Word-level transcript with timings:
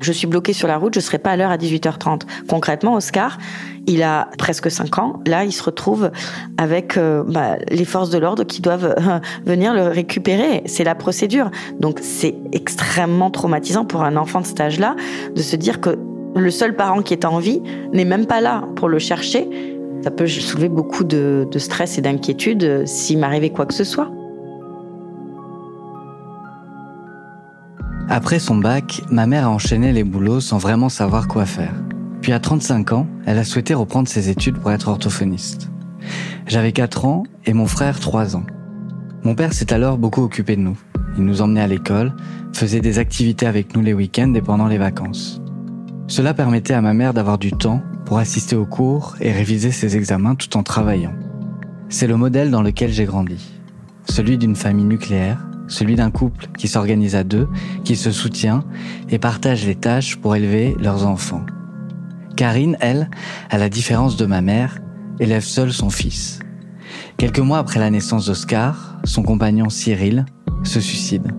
Je 0.00 0.12
suis 0.12 0.26
bloquée 0.26 0.52
sur 0.52 0.68
la 0.68 0.76
route, 0.76 0.94
je 0.94 1.00
serai 1.00 1.18
pas 1.18 1.30
à 1.30 1.36
l'heure 1.36 1.50
à 1.50 1.56
18h30. 1.56 2.22
Concrètement, 2.48 2.94
Oscar, 2.94 3.38
il 3.86 4.02
a 4.02 4.28
presque 4.38 4.70
5 4.70 4.98
ans. 4.98 5.20
Là, 5.26 5.44
il 5.44 5.52
se 5.52 5.62
retrouve 5.62 6.10
avec 6.58 6.96
euh, 6.96 7.24
bah, 7.26 7.56
les 7.70 7.84
forces 7.84 8.10
de 8.10 8.18
l'ordre 8.18 8.44
qui 8.44 8.60
doivent 8.60 8.94
euh, 8.98 9.18
venir 9.46 9.74
le 9.74 9.84
récupérer. 9.88 10.62
C'est 10.66 10.84
la 10.84 10.94
procédure. 10.94 11.50
Donc, 11.80 11.98
c'est 12.02 12.36
extrêmement 12.52 13.30
traumatisant 13.30 13.84
pour 13.84 14.02
un 14.02 14.16
enfant 14.16 14.42
de 14.42 14.46
cet 14.46 14.60
âge-là 14.60 14.96
de 15.34 15.42
se 15.42 15.56
dire 15.56 15.80
que 15.80 15.98
le 16.36 16.50
seul 16.50 16.76
parent 16.76 17.02
qui 17.02 17.14
est 17.14 17.24
en 17.24 17.38
vie 17.38 17.62
n'est 17.92 18.04
même 18.04 18.26
pas 18.26 18.40
là 18.40 18.64
pour 18.76 18.88
le 18.88 18.98
chercher. 18.98 19.48
Ça 20.02 20.10
peut 20.10 20.26
soulever 20.26 20.68
beaucoup 20.68 21.04
de, 21.04 21.48
de 21.50 21.58
stress 21.58 21.96
et 21.96 22.02
d'inquiétude 22.02 22.64
euh, 22.64 22.82
s'il 22.86 23.18
m'arrivait 23.18 23.50
quoi 23.50 23.64
que 23.64 23.74
ce 23.74 23.84
soit. 23.84 24.10
Après 28.08 28.38
son 28.38 28.56
bac, 28.56 29.02
ma 29.10 29.26
mère 29.26 29.46
a 29.46 29.50
enchaîné 29.50 29.92
les 29.92 30.04
boulots 30.04 30.40
sans 30.40 30.58
vraiment 30.58 30.88
savoir 30.88 31.26
quoi 31.26 31.44
faire. 31.44 31.74
Puis 32.22 32.32
à 32.32 32.38
35 32.38 32.92
ans, 32.92 33.06
elle 33.26 33.36
a 33.36 33.44
souhaité 33.44 33.74
reprendre 33.74 34.08
ses 34.08 34.28
études 34.28 34.58
pour 34.58 34.70
être 34.70 34.88
orthophoniste. 34.88 35.70
J'avais 36.46 36.70
4 36.70 37.04
ans 37.04 37.24
et 37.46 37.52
mon 37.52 37.66
frère 37.66 37.98
3 37.98 38.36
ans. 38.36 38.46
Mon 39.24 39.34
père 39.34 39.52
s'est 39.52 39.72
alors 39.72 39.98
beaucoup 39.98 40.22
occupé 40.22 40.54
de 40.54 40.60
nous. 40.60 40.78
Il 41.18 41.24
nous 41.24 41.42
emmenait 41.42 41.62
à 41.62 41.66
l'école, 41.66 42.14
faisait 42.52 42.80
des 42.80 43.00
activités 43.00 43.46
avec 43.46 43.74
nous 43.74 43.82
les 43.82 43.92
week-ends 43.92 44.32
et 44.34 44.40
pendant 44.42 44.68
les 44.68 44.78
vacances. 44.78 45.42
Cela 46.06 46.32
permettait 46.32 46.74
à 46.74 46.80
ma 46.80 46.94
mère 46.94 47.12
d'avoir 47.12 47.38
du 47.38 47.50
temps 47.50 47.82
pour 48.04 48.18
assister 48.18 48.54
aux 48.54 48.66
cours 48.66 49.16
et 49.20 49.32
réviser 49.32 49.72
ses 49.72 49.96
examens 49.96 50.36
tout 50.36 50.56
en 50.56 50.62
travaillant. 50.62 51.14
C'est 51.88 52.06
le 52.06 52.16
modèle 52.16 52.52
dans 52.52 52.62
lequel 52.62 52.92
j'ai 52.92 53.04
grandi. 53.04 53.52
Celui 54.08 54.38
d'une 54.38 54.54
famille 54.54 54.84
nucléaire 54.84 55.44
celui 55.68 55.94
d'un 55.94 56.10
couple 56.10 56.46
qui 56.56 56.68
s'organise 56.68 57.14
à 57.14 57.24
deux, 57.24 57.48
qui 57.84 57.96
se 57.96 58.10
soutient 58.10 58.64
et 59.08 59.18
partage 59.18 59.66
les 59.66 59.74
tâches 59.74 60.16
pour 60.16 60.36
élever 60.36 60.76
leurs 60.80 61.06
enfants. 61.06 61.44
Karine, 62.36 62.76
elle, 62.80 63.08
à 63.50 63.58
la 63.58 63.68
différence 63.68 64.16
de 64.16 64.26
ma 64.26 64.42
mère, 64.42 64.78
élève 65.20 65.44
seule 65.44 65.72
son 65.72 65.90
fils. 65.90 66.40
Quelques 67.16 67.38
mois 67.38 67.58
après 67.58 67.80
la 67.80 67.90
naissance 67.90 68.26
d'Oscar, 68.26 69.00
son 69.04 69.22
compagnon 69.22 69.70
Cyril 69.70 70.26
se 70.62 70.80
suicide. 70.80 71.32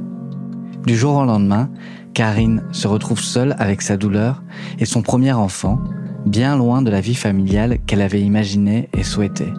Du 0.85 0.95
jour 0.95 1.15
au 1.15 1.25
lendemain, 1.25 1.69
Karine 2.13 2.63
se 2.71 2.87
retrouve 2.87 3.19
seule 3.19 3.55
avec 3.59 3.83
sa 3.83 3.97
douleur 3.97 4.41
et 4.79 4.85
son 4.85 5.03
premier 5.03 5.33
enfant, 5.33 5.79
bien 6.25 6.57
loin 6.57 6.81
de 6.81 6.89
la 6.89 7.01
vie 7.01 7.15
familiale 7.15 7.77
qu'elle 7.85 8.01
avait 8.01 8.21
imaginée 8.21 8.89
et 8.97 9.03
souhaitée. 9.03 9.53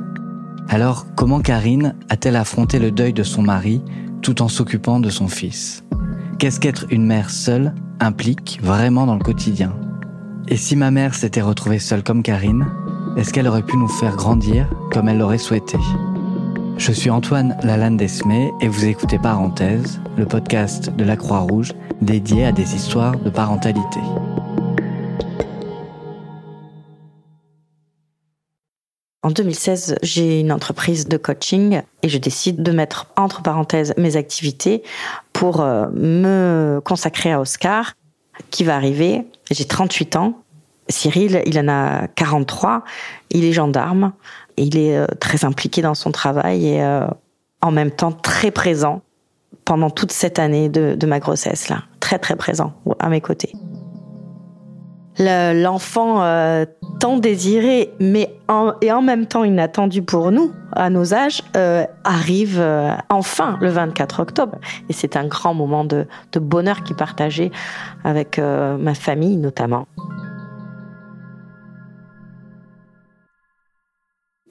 Alors, 0.69 1.07
comment 1.14 1.41
Karine 1.41 1.95
a-t-elle 2.09 2.37
affronté 2.37 2.79
le 2.79 2.91
deuil 2.91 3.12
de 3.12 3.23
son 3.23 3.42
mari 3.42 3.81
tout 4.22 4.42
en 4.42 4.48
s'occupant 4.48 5.00
de 5.00 5.11
son 5.11 5.28
fils. 5.28 5.84
Qu'est-ce 6.38 6.61
qu'être 6.61 6.86
une 6.91 7.05
mère 7.05 7.30
seule 7.30 7.74
implique 8.00 8.61
vraiment 8.62 9.06
dans 9.06 9.16
le 9.16 9.22
quotidien 9.22 9.74
Et 10.48 10.56
si 10.56 10.77
ma 10.77 10.91
mère 10.91 11.14
s'était 11.14 11.42
retrouvée 11.42 11.78
seule 11.78 12.02
comme 12.02 12.22
Karine, 12.22 12.66
est-ce 13.16 13.33
qu'elle 13.33 13.48
aurait 13.48 13.62
pu 13.62 13.77
nous 13.77 13.89
faire 13.89 14.16
grandir 14.16 14.69
comme 14.92 15.08
elle 15.08 15.19
l'aurait 15.19 15.39
souhaité? 15.39 15.78
Je 16.77 16.92
suis 16.92 17.11
Antoine 17.11 17.56
Lalanne 17.64 17.96
Desmé 17.96 18.52
et 18.61 18.69
vous 18.69 18.84
écoutez 18.84 19.19
Parenthèse, 19.19 20.00
le 20.16 20.27
podcast 20.27 20.94
de 20.94 21.02
la 21.02 21.16
Croix-Rouge 21.16 21.72
dédié 22.00 22.44
à 22.44 22.52
des 22.52 22.77
histoires 22.77 23.19
de 23.19 23.30
parentalité. 23.30 23.98
En 29.29 29.31
2016, 29.31 29.97
j'ai 30.03 30.41
une 30.41 30.51
entreprise 30.51 31.07
de 31.07 31.19
coaching 31.19 31.83
et 32.03 32.09
je 32.09 32.17
décide 32.17 32.62
de 32.62 32.73
mettre 32.73 33.09
entre 33.15 33.43
parenthèses 33.43 33.93
mes 33.98 34.17
activités 34.17 34.83
pour 35.35 35.61
euh, 35.61 35.85
me 35.93 36.81
consacrer 36.83 37.31
à 37.31 37.39
Oscar 37.39 37.93
qui 38.48 38.65
va 38.65 38.75
arriver. 38.75 39.27
J'ai 39.51 39.67
38 39.67 40.17
ans. 40.17 40.41
Cyril, 40.89 41.43
il 41.45 41.59
en 41.59 41.69
a 41.69 42.07
43. 42.07 42.85
Il 43.29 43.45
est 43.45 43.53
gendarme 43.53 44.15
et 44.57 44.63
il 44.63 44.79
est 44.79 44.97
euh, 44.97 45.07
très 45.20 45.45
impliqué 45.45 45.83
dans 45.83 45.95
son 45.95 46.11
travail 46.11 46.67
et 46.67 46.83
euh, 46.83 47.07
en 47.61 47.70
même 47.70 47.91
temps 47.91 48.13
très 48.13 48.51
présent 48.51 49.02
pendant 49.67 49.91
toute 49.91 50.11
cette 50.11 50.39
année 50.39 50.70
de, 50.70 50.95
de 50.95 51.07
ma 51.07 51.20
grossesse 51.20 51.69
là. 51.69 51.83
Très 52.01 52.19
très 52.19 52.35
présent 52.35 52.73
à 52.98 53.11
mes 53.11 53.20
côtés 53.20 53.52
l'enfant 55.18 56.23
euh, 56.23 56.64
tant 57.01 57.18
désiré, 57.18 57.92
mais 58.01 58.36
en, 58.48 58.74
et 58.80 58.92
en 58.92 59.02
même 59.02 59.27
temps 59.27 59.45
inattendu 59.45 60.02
pour 60.02 60.30
nous, 60.30 60.52
à 60.73 60.90
nos 60.90 61.14
âges, 61.14 61.42
euh, 61.56 61.84
arrive 62.05 62.58
euh, 62.61 62.92
enfin 63.08 63.58
le 63.61 63.68
24 63.68 64.20
octobre. 64.20 64.58
Et 64.89 64.92
c'est 64.92 65.17
un 65.17 65.27
grand 65.27 65.55
moment 65.55 65.84
de, 65.84 66.07
bonheur 66.34 66.84
qui 66.84 66.95
partageait 66.95 67.51
avec 68.05 68.39
ma 68.39 68.95
famille 68.95 69.36
notamment. 69.36 69.89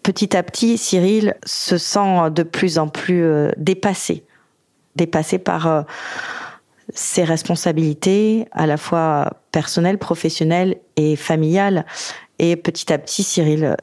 Petit 0.04 0.36
à 0.36 0.44
petit, 0.44 0.78
Cyril 0.78 1.36
se 1.46 1.78
sent 1.78 2.30
de 2.32 2.44
plus 2.44 2.78
en 2.78 2.88
plus 2.90 3.50
dépassé, 3.58 4.26
dépassé 4.96 5.38
par 5.38 5.86
ses 6.94 7.24
responsabilités, 7.24 8.48
à 8.52 8.66
la 8.66 8.78
fois 8.78 9.34
personnelles, 9.52 9.98
professionnelles 9.98 10.78
et 10.96 11.16
familiales. 11.16 11.86
Et 12.40 12.56
petit 12.56 12.92
à 12.94 12.98
petit, 12.98 13.24
Cyril 13.24 13.76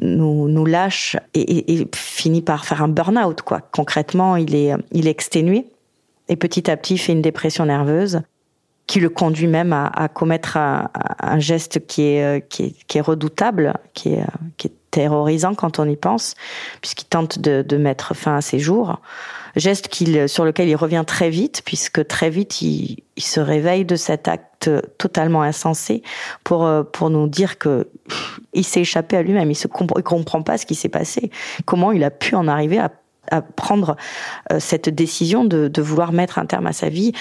nous, 0.00 0.66
lâche 0.66 1.16
et, 1.34 1.88
finit 1.94 2.42
par 2.42 2.64
faire 2.64 2.82
un 2.82 2.88
burn-out. 2.88 3.42
Concrètement, 3.72 4.36
il 4.36 4.54
est, 4.54 4.74
exténué 4.92 5.66
et 6.28 6.36
petit 6.36 6.70
à 6.70 6.76
petit, 6.76 6.98
fait 6.98 7.12
une 7.12 7.22
dépression 7.22 7.66
nerveuse 7.66 8.22
qui 8.86 8.98
le 8.98 9.08
conduit 9.08 9.46
même 9.46 9.72
à, 9.72 10.08
commettre 10.08 10.56
un, 10.56 11.38
geste 11.38 11.86
qui 11.86 12.02
est, 12.02 13.00
redoutable, 13.00 13.74
qui 13.94 14.14
est, 14.14 14.72
terrorisant 14.90 15.54
quand 15.54 15.78
on 15.78 15.88
y 15.88 15.94
pense, 15.94 16.34
puisqu'il 16.80 17.06
tente 17.06 17.38
de 17.38 17.76
mettre 17.76 18.14
fin 18.14 18.36
à 18.36 18.40
ses 18.40 18.58
jours 18.58 19.00
geste 19.56 19.88
qu'il, 19.88 20.28
sur 20.28 20.44
lequel 20.44 20.68
il 20.68 20.76
revient 20.76 21.04
très 21.06 21.30
vite, 21.30 21.62
puisque 21.64 22.06
très 22.06 22.30
vite 22.30 22.62
il, 22.62 23.02
il, 23.16 23.22
se 23.22 23.40
réveille 23.40 23.84
de 23.84 23.96
cet 23.96 24.28
acte 24.28 24.70
totalement 24.98 25.42
insensé 25.42 26.02
pour 26.44 26.66
euh, 26.66 26.82
pour 26.82 27.10
nous 27.10 27.26
dire 27.26 27.58
que 27.58 27.88
il 28.52 28.64
s'est 28.64 28.80
échappé 28.80 29.16
à 29.16 29.22
lui-même, 29.22 29.50
il 29.50 29.54
se 29.54 29.68
comprend 29.68 30.42
pas 30.42 30.58
ce 30.58 30.66
qui 30.66 30.74
s'est 30.74 30.88
passé, 30.88 31.30
comment 31.64 31.92
il 31.92 32.04
a 32.04 32.10
pu 32.10 32.34
en 32.34 32.48
arriver 32.48 32.78
à 32.78 32.90
à 33.30 33.42
prendre 33.42 33.96
euh, 34.52 34.58
cette 34.60 34.88
décision 34.88 35.44
de, 35.44 35.70
vouloir 35.80 36.12
mettre 36.12 36.38
un 36.38 36.46
terme 36.46 36.66
à 36.66 36.72
sa 36.72 36.88
vie. 36.88 37.12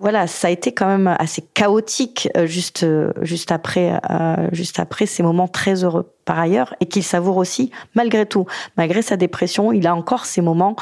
Voilà, 0.00 0.26
ça 0.26 0.48
a 0.48 0.50
été 0.50 0.72
quand 0.72 0.86
même 0.86 1.14
assez 1.18 1.42
chaotique 1.54 2.28
euh, 2.36 2.46
juste 2.46 2.84
juste 3.22 3.52
après 3.52 4.00
juste 4.52 4.80
après 4.80 5.06
ces 5.06 5.22
moments 5.22 5.48
très 5.48 5.84
heureux 5.84 6.12
par 6.24 6.38
ailleurs 6.38 6.74
et 6.80 6.86
qu'il 6.86 7.02
savoure 7.02 7.36
aussi 7.36 7.70
malgré 7.94 8.26
tout, 8.26 8.46
malgré 8.76 9.02
sa 9.02 9.16
dépression, 9.16 9.72
il 9.72 9.86
a 9.86 9.94
encore 9.94 10.26
ces 10.26 10.40
moments 10.40 10.76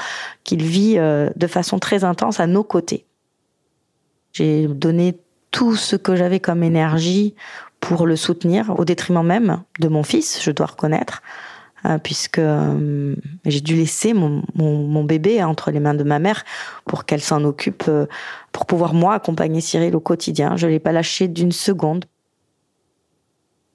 qu'il 0.44 0.62
vit 0.62 0.98
euh, 0.98 1.30
de 1.36 1.46
façon 1.46 1.78
très 1.78 2.04
intense 2.04 2.40
à 2.40 2.46
nos 2.46 2.64
côtés. 2.64 3.06
J'ai 4.32 4.66
donné 4.66 5.18
tout 5.50 5.76
ce 5.76 5.96
que 5.96 6.16
j'avais 6.16 6.40
comme 6.40 6.62
énergie 6.62 7.34
pour 7.80 8.06
le 8.06 8.16
soutenir 8.16 8.78
au 8.78 8.84
détriment 8.84 9.24
même 9.24 9.62
de 9.78 9.88
mon 9.88 10.02
fils, 10.02 10.42
je 10.42 10.50
dois 10.50 10.66
reconnaître. 10.66 11.22
Euh, 11.86 11.98
puisque 11.98 12.38
euh, 12.38 13.14
j'ai 13.44 13.60
dû 13.60 13.76
laisser 13.76 14.12
mon, 14.12 15.04
bébé 15.04 15.42
entre 15.44 15.70
les 15.70 15.78
mains 15.78 15.94
de 15.94 16.02
ma 16.02 16.18
mère 16.18 16.44
pour 16.84 17.04
qu'elle 17.04 17.20
s'en 17.20 17.44
occupe, 17.44 17.84
euh, 17.88 18.06
pour 18.50 18.66
pouvoir 18.66 18.92
moi 18.94 19.14
accompagner 19.14 19.60
Cyril 19.60 19.94
au 19.94 20.00
quotidien. 20.00 20.56
Je 20.56 20.66
l'ai 20.66 20.80
pas 20.80 20.92
lâché 20.92 21.28
d'une 21.28 21.52
seconde. 21.52 22.06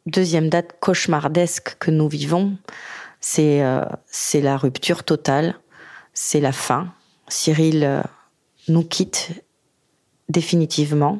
Deuxième 0.07 0.49
date 0.49 0.73
cauchemardesque 0.79 1.77
que 1.79 1.91
nous 1.91 2.09
vivons, 2.09 2.57
c'est 3.19 3.63
c'est 4.07 4.41
la 4.41 4.57
rupture 4.57 5.03
totale, 5.03 5.53
c'est 6.13 6.39
la 6.39 6.51
fin. 6.51 6.91
Cyril 7.27 8.01
nous 8.67 8.83
quitte 8.83 9.45
définitivement. 10.27 11.19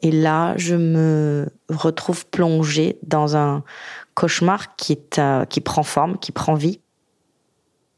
Et 0.00 0.10
là, 0.10 0.54
je 0.56 0.74
me 0.74 1.50
retrouve 1.68 2.24
plongée 2.26 2.98
dans 3.02 3.36
un 3.36 3.62
cauchemar 4.14 4.76
qui, 4.76 4.98
euh, 5.18 5.44
qui 5.44 5.60
prend 5.60 5.82
forme, 5.82 6.18
qui 6.18 6.32
prend 6.32 6.54
vie. 6.54 6.80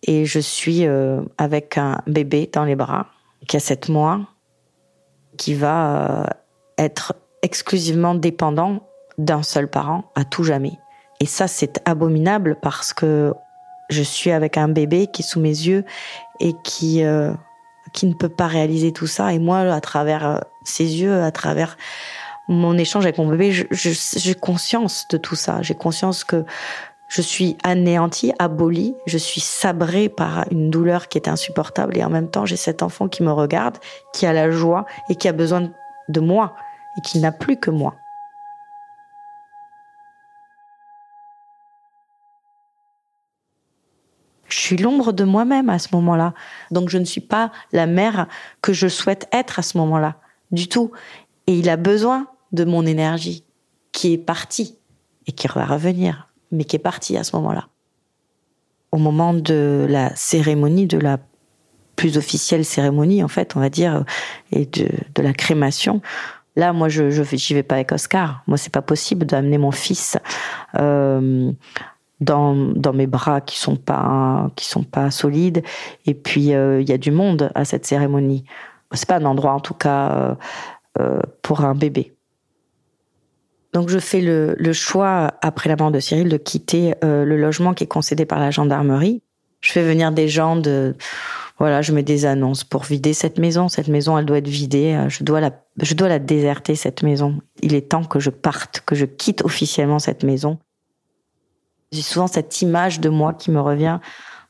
Et 0.02 0.26
je 0.26 0.38
suis 0.38 0.86
euh, 0.86 1.22
avec 1.38 1.78
un 1.78 2.02
bébé 2.06 2.48
dans 2.52 2.64
les 2.64 2.76
bras 2.76 3.06
qui 3.48 3.56
a 3.56 3.60
sept 3.60 3.88
mois, 3.88 4.20
qui 5.36 5.54
va 5.54 6.22
euh, 6.22 6.26
être 6.78 7.14
exclusivement 7.42 8.14
dépendant 8.14 8.86
d'un 9.18 9.42
seul 9.42 9.68
parent 9.68 10.10
à 10.14 10.24
tout 10.24 10.44
jamais. 10.44 10.78
Et 11.20 11.26
ça, 11.26 11.48
c'est 11.48 11.80
abominable 11.88 12.58
parce 12.60 12.92
que 12.92 13.32
je 13.90 14.02
suis 14.02 14.30
avec 14.30 14.58
un 14.58 14.68
bébé 14.68 15.06
qui 15.06 15.22
est 15.22 15.26
sous 15.26 15.40
mes 15.40 15.48
yeux 15.48 15.84
et 16.40 16.54
qui 16.64 17.02
qui 17.92 18.06
ne 18.06 18.14
peut 18.14 18.30
pas 18.30 18.46
réaliser 18.46 18.92
tout 18.92 19.06
ça. 19.06 19.32
Et 19.32 19.38
moi, 19.38 19.60
à 19.60 19.80
travers 19.80 20.40
ses 20.64 21.00
yeux, 21.00 21.22
à 21.22 21.30
travers 21.30 21.76
mon 22.48 22.76
échange 22.76 23.04
avec 23.04 23.18
mon 23.18 23.26
bébé, 23.26 23.66
j'ai 23.70 24.34
conscience 24.34 25.06
de 25.08 25.16
tout 25.16 25.36
ça. 25.36 25.62
J'ai 25.62 25.74
conscience 25.74 26.24
que 26.24 26.44
je 27.08 27.22
suis 27.22 27.56
anéantie, 27.62 28.32
abolie, 28.38 28.94
je 29.06 29.18
suis 29.18 29.40
sabrée 29.40 30.08
par 30.08 30.46
une 30.50 30.70
douleur 30.70 31.08
qui 31.08 31.18
est 31.18 31.28
insupportable 31.28 31.96
et 31.96 32.04
en 32.04 32.10
même 32.10 32.30
temps 32.30 32.46
j'ai 32.46 32.56
cet 32.56 32.82
enfant 32.82 33.08
qui 33.08 33.22
me 33.22 33.30
regarde, 33.30 33.78
qui 34.12 34.26
a 34.26 34.32
la 34.32 34.50
joie 34.50 34.84
et 35.08 35.14
qui 35.14 35.28
a 35.28 35.32
besoin 35.32 35.70
de 36.08 36.20
moi 36.20 36.56
et 36.98 37.02
qui 37.02 37.18
n'a 37.18 37.30
plus 37.30 37.58
que 37.58 37.70
moi. 37.70 37.94
Je 44.48 44.58
suis 44.58 44.76
l'ombre 44.76 45.12
de 45.12 45.24
moi-même 45.24 45.68
à 45.68 45.78
ce 45.78 45.88
moment-là. 45.92 46.32
Donc 46.70 46.88
je 46.88 46.98
ne 46.98 47.04
suis 47.04 47.20
pas 47.20 47.50
la 47.72 47.86
mère 47.86 48.26
que 48.62 48.72
je 48.72 48.88
souhaite 48.88 49.28
être 49.32 49.58
à 49.58 49.62
ce 49.62 49.76
moment-là, 49.78 50.16
du 50.52 50.68
tout. 50.68 50.92
Et 51.46 51.58
il 51.58 51.68
a 51.68 51.76
besoin 51.76 52.28
de 52.54 52.64
mon 52.64 52.86
énergie 52.86 53.44
qui 53.92 54.14
est 54.14 54.18
partie 54.18 54.78
et 55.26 55.32
qui 55.32 55.46
va 55.48 55.64
revenir, 55.64 56.28
mais 56.50 56.64
qui 56.64 56.76
est 56.76 56.80
partie 56.80 57.16
à 57.16 57.24
ce 57.24 57.36
moment-là. 57.36 57.68
Au 58.92 58.98
moment 58.98 59.34
de 59.34 59.86
la 59.88 60.14
cérémonie, 60.14 60.86
de 60.86 60.98
la 60.98 61.18
plus 61.96 62.16
officielle 62.16 62.64
cérémonie, 62.64 63.22
en 63.22 63.28
fait, 63.28 63.56
on 63.56 63.60
va 63.60 63.68
dire, 63.68 64.04
et 64.52 64.66
de, 64.66 64.88
de 65.14 65.22
la 65.22 65.32
crémation, 65.32 66.00
Là, 66.56 66.72
moi, 66.72 66.88
je 66.88 67.10
j'y 67.10 67.54
vais 67.54 67.62
pas 67.62 67.76
avec 67.76 67.92
Oscar. 67.92 68.42
Moi, 68.46 68.56
c'est 68.56 68.72
pas 68.72 68.82
possible 68.82 69.26
d'amener 69.26 69.58
mon 69.58 69.72
fils 69.72 70.16
euh, 70.78 71.50
dans, 72.20 72.54
dans 72.54 72.92
mes 72.92 73.08
bras 73.08 73.40
qui 73.40 73.58
sont 73.58 73.76
pas 73.76 74.50
qui 74.54 74.66
sont 74.66 74.84
pas 74.84 75.10
solides. 75.10 75.64
Et 76.06 76.14
puis 76.14 76.54
euh, 76.54 76.80
il 76.80 76.88
y 76.88 76.92
a 76.92 76.98
du 76.98 77.10
monde 77.10 77.50
à 77.54 77.64
cette 77.64 77.86
cérémonie. 77.86 78.44
C'est 78.92 79.08
pas 79.08 79.16
un 79.16 79.24
endroit 79.24 79.52
en 79.52 79.60
tout 79.60 79.74
cas 79.74 80.36
euh, 81.00 81.20
pour 81.42 81.64
un 81.64 81.74
bébé. 81.74 82.13
Donc 83.74 83.90
je 83.90 83.98
fais 83.98 84.20
le, 84.20 84.72
choix 84.72 85.32
après 85.42 85.68
la 85.68 85.76
mort 85.76 85.90
de 85.90 86.00
Cyril 86.00 86.28
de 86.28 86.36
quitter 86.38 86.94
le 87.02 87.36
logement 87.36 87.74
qui 87.74 87.84
est 87.84 87.88
concédé 87.88 88.24
par 88.24 88.40
la 88.40 88.50
gendarmerie. 88.50 89.20
Je 89.60 89.72
fais 89.72 89.82
venir 89.82 90.12
des 90.12 90.28
gens 90.28 90.56
de 90.56 90.94
voilà, 91.58 91.82
je 91.82 91.92
mets 91.92 92.02
des 92.02 92.26
annonces 92.26 92.64
pour 92.64 92.82
vider 92.82 93.12
cette 93.12 93.38
maison. 93.38 93.68
Cette 93.68 93.88
maison, 93.88 94.18
elle 94.18 94.26
doit 94.26 94.38
être 94.38 94.48
vidée. 94.48 95.06
Je 95.08 95.22
dois 95.22 95.40
la, 95.40 95.50
je 95.80 95.94
dois 95.94 96.08
la 96.08 96.18
déserter 96.18 96.74
cette 96.74 97.02
maison. 97.02 97.40
Il 97.62 97.74
est 97.74 97.90
temps 97.90 98.04
que 98.04 98.18
je 98.18 98.30
parte, 98.30 98.82
que 98.86 98.94
je 98.94 99.04
quitte 99.04 99.42
officiellement 99.44 99.98
cette 99.98 100.24
maison. 100.24 100.58
J'ai 101.92 102.02
souvent 102.02 102.26
cette 102.26 102.60
image 102.60 102.98
de 102.98 103.08
moi 103.08 103.34
qui 103.34 103.52
me 103.52 103.60
revient 103.60 104.00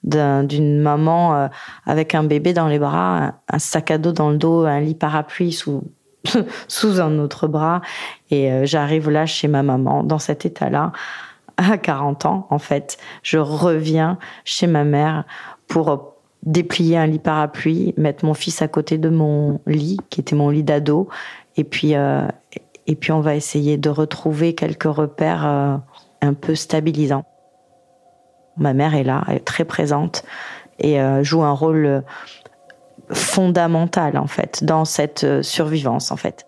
d'une 0.03 0.81
maman 0.81 1.35
euh, 1.35 1.49
avec 1.87 2.15
un 2.15 2.25
bébé 2.25 2.53
dans 2.53 2.69
les 2.69 2.79
bras, 2.79 3.35
un, 3.49 3.59
sac 3.59 3.91
à 3.91 3.99
dos 3.99 4.13
dans 4.13 4.31
le 4.31 4.37
dos, 4.37 4.65
un 4.65 4.81
lit 4.81 4.95
parapluie 4.95 5.53
sous 5.53 5.83
sous 6.69 7.01
un 7.01 7.19
autre 7.19 7.47
bras. 7.47 7.81
Et 8.31 8.51
euh, 8.51 8.67
j'arrive 8.67 9.11
là 9.11 9.27
chez 9.27 9.49
ma 9.49 9.63
maman 9.63 10.03
dans 10.03 10.19
cet 10.19 10.47
état-là 10.47 10.93
à 11.57 11.79
40 11.79 12.27
ans 12.27 12.49
en 12.51 12.59
fait, 12.59 12.99
je 13.23 13.39
reviens 13.39 14.19
chez 14.45 14.67
ma 14.67 14.83
mère 14.83 15.25
pour 15.69 16.15
déplier 16.43 16.97
un 16.97 17.07
lit 17.07 17.21
parapluie, 17.21 17.95
mettre 17.97 18.25
mon 18.25 18.35
fils 18.35 18.61
à 18.61 18.67
côté 18.67 18.99
de 18.99 19.09
mon 19.09 19.61
lit 19.65 19.99
qui 20.11 20.21
était 20.21 20.35
mon 20.35 20.51
lit 20.51 20.65
d'ado. 20.65 21.09
Et 21.57 21.63
puis 21.63 21.95
euh, 21.95 22.27
et 22.89 22.97
puis 22.97 23.13
on 23.13 23.21
va 23.21 23.37
essayer 23.37 23.77
de 23.77 23.89
retrouver 23.89 24.57
quelques 24.57 24.83
repères 24.83 25.81
un 26.21 26.35
peu 26.35 26.55
stabilisants. 26.57 27.25
Ma 28.57 28.75
mère 28.75 28.95
est 28.95 29.05
là, 29.05 29.25
elle 29.29 29.37
est 29.37 29.45
très 29.45 29.65
présente 29.65 30.25
et 30.79 31.01
euh, 31.01 31.23
joue 31.23 31.43
un 31.43 31.53
rôle 31.53 32.03
euh, 33.11 33.15
fondamental 33.15 34.17
en 34.19 34.27
fait 34.27 34.65
dans 34.65 34.85
cette 34.85 35.25
euh, 35.25 35.43
survivance 35.43 36.11
en 36.11 36.17
fait. 36.17 36.47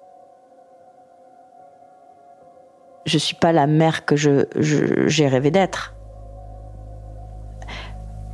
Je 3.04 3.18
suis 3.18 3.36
pas 3.36 3.52
la 3.52 3.66
mère 3.66 4.04
que 4.04 4.16
je 4.16 4.46
j'ai 4.60 5.28
rêvé 5.28 5.50
d'être. 5.50 5.94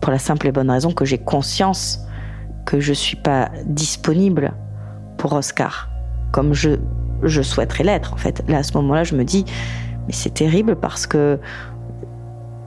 Pour 0.01 0.11
la 0.11 0.19
simple 0.19 0.49
et 0.49 0.53
bonne 0.53 0.71
raison 0.71 0.93
que 0.93 1.05
j'ai 1.05 1.19
conscience 1.19 2.07
que 2.65 2.81
je 2.81 2.93
suis 2.93 3.17
pas 3.17 3.51
disponible 3.67 4.53
pour 5.17 5.33
Oscar 5.33 5.91
comme 6.33 6.55
je 6.55 6.71
je 7.23 7.43
souhaiterais 7.43 7.85
l'être 7.85 8.15
en 8.15 8.17
fait. 8.17 8.43
Là 8.49 8.59
à 8.59 8.63
ce 8.63 8.73
moment-là, 8.75 9.05
je 9.05 9.15
me 9.15 9.25
dis 9.25 9.45
mais 10.07 10.13
c'est 10.13 10.35
terrible 10.35 10.77
parce 10.77 11.07
que 11.07 11.39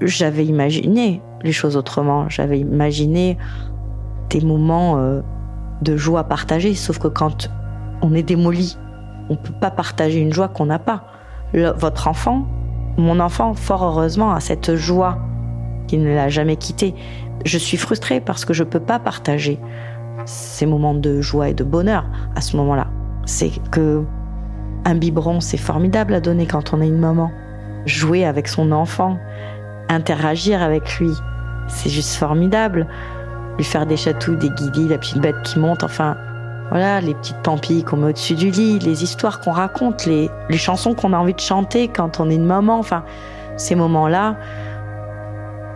j'avais 0.02 0.46
imaginé 0.46 1.22
les 1.44 1.52
choses 1.52 1.78
autrement. 1.78 2.30
J'avais 2.30 2.60
imaginé 2.60 3.38
des 4.30 4.42
moments 4.42 4.98
euh, 4.98 5.22
de 5.82 5.98
joie 5.98 6.24
partagée. 6.26 6.74
Sauf 6.74 7.00
que 7.00 7.08
quand 7.08 7.50
on 8.02 8.14
est 8.14 8.24
démoli, 8.24 8.78
on 9.30 9.36
peut 9.36 9.54
pas 9.54 9.72
partager 9.72 10.20
une 10.20 10.34
joie 10.34 10.48
qu'on 10.48 10.68
n'a 10.68 10.80
pas. 10.80 11.04
votre 11.54 12.08
enfant, 12.08 12.46
mon 12.98 13.20
enfant, 13.20 13.54
fort 13.54 13.84
heureusement, 13.84 14.34
a 14.34 14.40
cette 14.40 14.76
joie 14.76 15.18
qui 15.88 15.98
ne 15.98 16.14
l'a 16.14 16.30
jamais 16.30 16.56
quitté. 16.56 16.96
Je 17.46 17.58
suis 17.58 17.78
frustrée 17.78 18.20
parce 18.20 18.46
que 18.46 18.54
je 18.54 18.64
peux 18.64 18.80
pas 18.80 19.00
partager 19.00 19.60
ces 20.26 20.66
moments 20.66 20.96
de 20.96 21.22
joie 21.22 21.50
et 21.50 21.54
de 21.54 21.64
bonheur 21.64 22.06
à 22.36 22.42
ce 22.42 22.58
moment-là. 22.58 22.88
C'est 23.26 23.52
que 23.72 24.04
un 24.86 24.96
biberon, 24.96 25.40
c'est 25.40 25.58
formidable 25.58 26.14
à 26.14 26.20
donner 26.20 26.46
quand 26.46 26.74
on 26.74 26.82
est 26.82 26.88
une 26.88 27.00
maman. 27.00 27.32
Jouer 27.86 28.26
avec 28.26 28.48
son 28.48 28.72
enfant, 28.72 29.18
interagir 29.90 30.62
avec 30.62 31.00
lui. 31.00 31.12
C'est 31.68 31.90
juste 31.90 32.16
formidable. 32.16 32.88
Lui 33.58 33.64
faire 33.64 33.86
des 33.86 33.98
chatouilles, 33.98 34.38
des 34.38 34.50
guillis, 34.50 34.88
la 34.88 34.98
petite 34.98 35.20
bête 35.20 35.42
qui 35.44 35.60
monte, 35.60 35.84
enfin, 35.84 36.18
voilà, 36.70 37.00
les 37.00 37.14
petites 37.14 37.42
pampilles 37.42 37.84
qu'on 37.84 37.98
met 37.98 38.10
au-dessus 38.10 38.36
du 38.36 38.50
lit, 38.50 38.80
les 38.80 39.04
histoires 39.04 39.40
qu'on 39.40 39.52
raconte, 39.52 40.06
les, 40.06 40.30
les 40.50 40.58
chansons 40.58 40.94
qu'on 40.94 41.14
a 41.14 41.18
envie 41.18 41.34
de 41.34 41.40
chanter 41.40 41.88
quand 41.88 42.20
on 42.20 42.30
est 42.30 42.36
une 42.36 42.46
maman, 42.46 42.80
enfin, 42.80 43.04
ces 43.58 43.76
moments-là, 43.76 44.38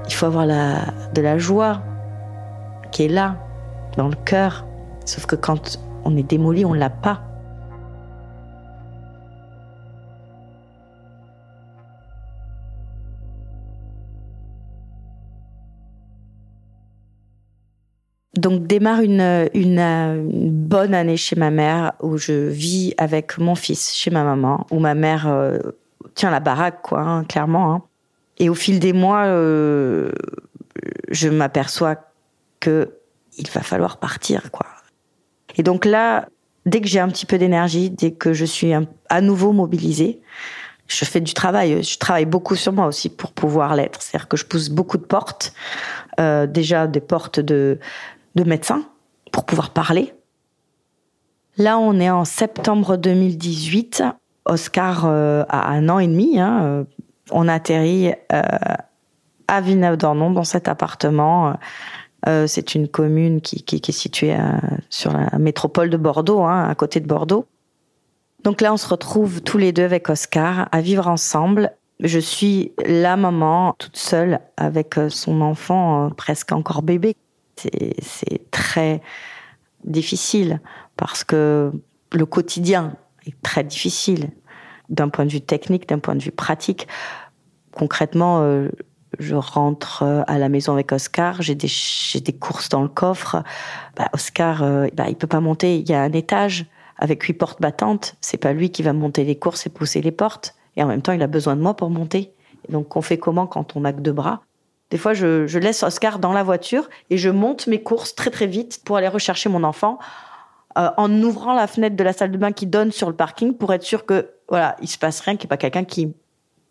il 0.08 0.14
faut 0.14 0.26
avoir 0.26 0.46
la, 0.46 0.78
de 1.14 1.22
la 1.22 1.38
joie 1.38 1.82
qui 2.92 3.06
est 3.06 3.10
là, 3.10 3.36
dans 3.98 4.08
le 4.08 4.16
cœur. 4.16 4.66
Sauf 5.06 5.26
que 5.26 5.36
quand 5.36 5.80
on 6.04 6.18
est 6.18 6.24
démoli, 6.24 6.66
on 6.66 6.74
l'a 6.74 6.90
pas. 6.90 7.22
Donc 18.40 18.68
démarre 18.68 19.02
une, 19.02 20.30
bonne 20.50 20.94
année 20.94 21.18
chez 21.18 21.36
ma 21.36 21.52
mère 21.52 21.92
où 22.02 22.18
je 22.18 22.48
vis 22.48 22.94
avec 22.98 23.38
mon 23.38 23.54
fils 23.54 23.94
chez 23.94 24.12
ma 24.12 24.24
maman, 24.24 24.66
où 24.72 24.80
ma 24.80 24.96
mère 24.96 25.28
euh, 25.28 25.58
tient 26.16 26.32
la 26.32 26.40
baraque, 26.40 26.82
quoi, 26.82 27.02
hein, 27.02 27.24
clairement. 27.26 27.74
Hein. 27.74 27.82
Et 28.38 28.48
au 28.48 28.54
fil 28.54 28.80
des 28.80 28.94
mois, 28.94 29.26
euh, 29.26 30.14
je 31.10 31.28
m'aperçois 31.28 31.98
que 32.62 32.94
il 33.38 33.50
va 33.50 33.62
falloir 33.62 33.98
partir, 33.98 34.52
quoi. 34.52 34.68
Et 35.58 35.64
donc 35.64 35.84
là, 35.84 36.30
dès 36.66 36.80
que 36.80 36.88
j'ai 36.88 37.02
un 37.02 37.10
petit 37.10 37.26
peu 37.26 37.38
d'énergie, 37.38 37.90
dès 37.90 38.12
que 38.12 38.32
je 38.32 38.46
suis 38.46 38.72
à 39.10 39.22
nouveau 39.22 39.52
mobilisée, 39.52 40.22
je 40.88 41.04
fais 41.04 41.20
du 41.20 41.34
travail. 41.34 41.84
Je 41.84 41.98
travaille 41.98 42.26
beaucoup 42.26 42.56
sur 42.56 42.72
moi 42.72 42.88
aussi 42.88 43.10
pour 43.10 43.34
pouvoir 43.34 43.76
l'être. 43.76 44.02
C'est-à-dire 44.02 44.30
que 44.30 44.38
je 44.38 44.46
pousse 44.46 44.70
beaucoup 44.70 44.98
de 44.98 45.04
portes. 45.04 45.54
Euh, 46.20 46.48
déjà 46.48 46.88
des 46.88 47.00
portes 47.00 47.40
de 47.40 47.80
de 48.40 48.50
médecin 48.50 48.84
pour 49.32 49.46
pouvoir 49.46 49.72
parler. 49.72 50.14
Là, 51.58 51.78
on 51.78 52.00
est 52.00 52.10
en 52.10 52.26
septembre 52.26 52.96
2018. 52.96 54.04
Oscar 54.46 55.04
euh, 55.06 55.44
a 55.50 55.70
un 55.72 55.90
an 55.90 56.00
et 56.00 56.08
demi. 56.08 56.40
Hein, 56.40 56.64
euh, 56.64 56.84
on 57.32 57.48
atterrit 57.48 58.14
euh, 58.32 58.42
à 59.48 59.62
Villeneuve-d'Ornon 59.62 60.32
dans 60.32 60.44
cet 60.44 60.68
appartement. 60.68 61.56
c'est 62.26 62.76
une 62.76 62.88
commune 62.88 63.42
qui, 63.42 63.64
est 63.72 63.92
située 63.92 64.36
sur 64.90 65.12
la 65.12 65.38
métropole 65.38 65.90
de 65.90 65.98
Bordeaux, 65.98 66.44
hein, 66.44 66.68
à 66.70 66.76
côté 66.76 67.00
de 67.00 67.08
Bordeaux. 67.08 67.46
Donc 68.44 68.62
là, 68.62 68.72
on 68.74 68.78
se 68.78 68.88
retrouve 68.88 69.42
tous 69.42 69.58
les 69.58 69.72
deux 69.72 69.84
avec 69.84 70.10
Oscar 70.10 70.70
à 70.72 70.82
vivre 70.82 71.08
ensemble. 71.08 71.72
Je 72.00 72.20
suis 72.20 72.74
la 72.86 73.18
maman 73.18 73.76
toute 73.78 73.98
seule 73.98 74.40
avec 74.58 74.96
son 75.10 75.42
enfant 75.42 76.10
presque 76.16 76.52
encore 76.52 76.82
bébé 76.84 77.16
c'est 78.02 78.52
très 78.52 79.02
difficile 79.84 80.62
parce 80.98 81.24
que 81.24 81.72
le 82.12 82.26
quotidien 82.26 82.96
est 83.26 83.42
très 83.42 83.64
difficile 83.64 84.32
d'un 84.90 85.10
point 85.10 85.26
de 85.26 85.32
vue 85.32 85.42
technique, 85.42 85.88
d'un 85.88 86.00
point 86.00 86.16
de 86.16 86.24
vue 86.24 86.32
pratique. 86.32 86.88
Concrètement, 87.72 88.42
euh, 88.42 88.70
je 89.20 89.36
rentre 89.36 90.04
euh, 90.04 90.24
à 90.28 90.38
la 90.38 90.50
maison 90.50 90.74
avec 90.74 90.92
Oscar, 90.92 91.42
j'ai 91.42 91.56
des, 91.56 91.70
des 92.24 92.34
courses 92.34 92.70
dans 92.70 92.82
le 92.82 92.88
coffre. 92.88 93.44
Bah, 93.96 94.10
Oscar, 94.14 94.64
euh, 94.64 94.88
bah, 94.94 95.06
il 95.10 95.16
peut 95.16 95.28
pas 95.28 95.40
monter. 95.40 95.78
Il 95.78 95.90
y 95.90 95.94
a 95.94 96.02
un 96.02 96.12
étage 96.12 96.66
avec 96.98 97.24
huit 97.24 97.34
portes 97.34 97.62
battantes. 97.62 98.16
C'est 98.22 98.38
pas 98.38 98.54
lui 98.54 98.72
qui 98.72 98.84
va 98.84 98.94
monter 98.94 99.24
les 99.24 99.38
courses 99.38 99.66
et 99.66 99.70
pousser 99.70 100.02
les 100.02 100.12
portes. 100.12 100.56
Et 100.76 100.84
en 100.84 100.88
même 100.88 101.02
temps, 101.02 101.14
il 101.14 101.22
a 101.22 101.28
besoin 101.28 101.56
de 101.56 101.62
moi 101.62 101.76
pour 101.76 101.90
monter. 101.90 102.34
donc, 102.70 102.96
on 102.96 103.02
fait 103.02 103.18
comment 103.18 103.48
quand 103.48 103.76
on 103.76 103.82
n'a 103.82 103.94
que 103.94 104.02
deux 104.02 104.12
bras? 104.12 104.42
Des 104.92 104.98
fois, 104.98 105.14
je, 105.14 105.58
laisse 105.60 105.84
Oscar 105.84 106.20
dans 106.20 106.34
la 106.34 106.44
voiture 106.44 106.90
et 107.10 107.18
je 107.18 107.30
monte 107.30 107.68
mes 107.68 107.82
courses 107.82 108.16
très 108.16 108.32
très 108.32 108.48
vite 108.48 108.82
pour 108.84 108.98
aller 108.98 109.08
rechercher 109.08 109.48
mon 109.48 109.64
enfant 109.64 110.00
euh, 110.78 110.90
en 110.98 111.12
ouvrant 111.22 111.54
la 111.54 111.68
fenêtre 111.68 111.96
de 111.96 112.04
la 112.04 112.14
salle 112.14 112.32
de 112.32 112.38
bain 112.38 112.52
qui 112.52 112.66
donne 112.66 112.92
sur 112.92 113.08
le 113.08 113.16
parking 113.16 113.56
pour 113.56 113.72
être 113.74 113.84
sûr 113.84 114.06
que 114.06 114.32
voilà, 114.50 114.76
il 114.82 114.88
se 114.88 114.98
passe 114.98 115.20
rien, 115.20 115.36
qu'il 115.36 115.46
n'y 115.46 115.48
ait 115.48 115.56
pas 115.56 115.58
quelqu'un 115.58 115.84
qui 115.84 116.14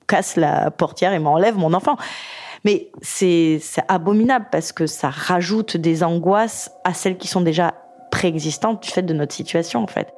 casse 0.08 0.36
la 0.36 0.70
portière 0.72 1.12
et 1.12 1.20
m'enlève 1.20 1.56
mon 1.56 1.72
enfant. 1.74 1.96
Mais 2.64 2.90
c'est 3.02 3.60
abominable 3.86 4.48
parce 4.50 4.72
que 4.72 4.86
ça 4.86 5.10
rajoute 5.10 5.76
des 5.76 6.02
angoisses 6.02 6.72
à 6.82 6.94
celles 6.94 7.18
qui 7.18 7.28
sont 7.28 7.40
déjà 7.40 7.74
préexistantes 8.10 8.82
du 8.82 8.88
fait 8.88 9.02
de 9.02 9.14
notre 9.14 9.32
situation, 9.32 9.80
en 9.80 9.86
fait. 9.86 10.12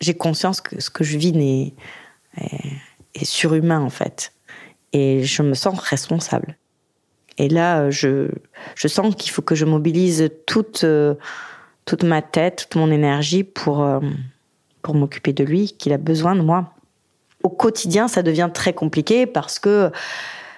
J'ai 0.00 0.14
conscience 0.14 0.62
que 0.62 0.80
ce 0.80 0.88
que 0.88 1.04
je 1.04 1.18
vis 1.18 1.32
n'est 1.32 1.74
est, 2.40 3.24
surhumain, 3.24 3.80
en 3.80 3.90
fait. 3.90 4.32
Et 4.92 5.24
je 5.24 5.42
me 5.42 5.54
sens 5.54 5.78
responsable. 5.78 6.56
Et 7.38 7.48
là, 7.48 7.90
je, 7.90 8.28
je 8.74 8.88
sens 8.88 9.14
qu'il 9.14 9.30
faut 9.30 9.42
que 9.42 9.54
je 9.54 9.64
mobilise 9.64 10.30
toute, 10.46 10.84
euh, 10.84 11.14
toute 11.84 12.02
ma 12.02 12.22
tête, 12.22 12.66
toute 12.68 12.76
mon 12.76 12.90
énergie 12.90 13.44
pour, 13.44 13.82
euh, 13.82 14.00
pour 14.82 14.94
m'occuper 14.94 15.32
de 15.32 15.44
lui, 15.44 15.72
qu'il 15.72 15.92
a 15.92 15.98
besoin 15.98 16.34
de 16.34 16.40
moi. 16.40 16.72
Au 17.42 17.50
quotidien, 17.50 18.08
ça 18.08 18.22
devient 18.22 18.50
très 18.52 18.72
compliqué 18.72 19.26
parce 19.26 19.58
que 19.58 19.90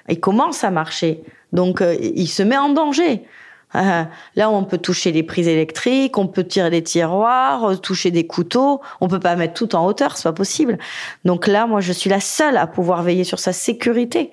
il 0.09 0.21
commence 0.21 0.65
à 0.65 0.71
marcher. 0.71 1.23
Donc, 1.53 1.81
euh, 1.81 1.97
il 2.01 2.29
se 2.29 2.43
met 2.43 2.57
en 2.57 2.71
danger. 2.71 3.25
là, 3.75 4.51
on 4.51 4.65
peut 4.65 4.79
toucher 4.79 5.13
les 5.13 5.23
prises 5.23 5.49
électriques, 5.49 6.17
on 6.19 6.27
peut 6.27 6.45
tirer 6.45 6.71
des 6.71 6.83
tiroirs, 6.83 7.81
toucher 7.81 8.11
des 8.11 8.27
couteaux. 8.27 8.81
On 9.01 9.09
peut 9.09 9.21
pas 9.21 9.37
mettre 9.37 9.55
tout 9.55 9.75
en 9.77 9.87
hauteur, 9.87 10.17
c'est 10.17 10.29
pas 10.29 10.33
possible. 10.33 10.79
Donc 11.25 11.47
là, 11.47 11.67
moi, 11.67 11.81
je 11.81 11.93
suis 11.93 12.11
la 12.11 12.21
seule 12.21 12.57
à 12.57 12.67
pouvoir 12.67 13.03
veiller 13.03 13.25
sur 13.25 13.39
sa 13.39 13.53
sécurité. 13.53 14.33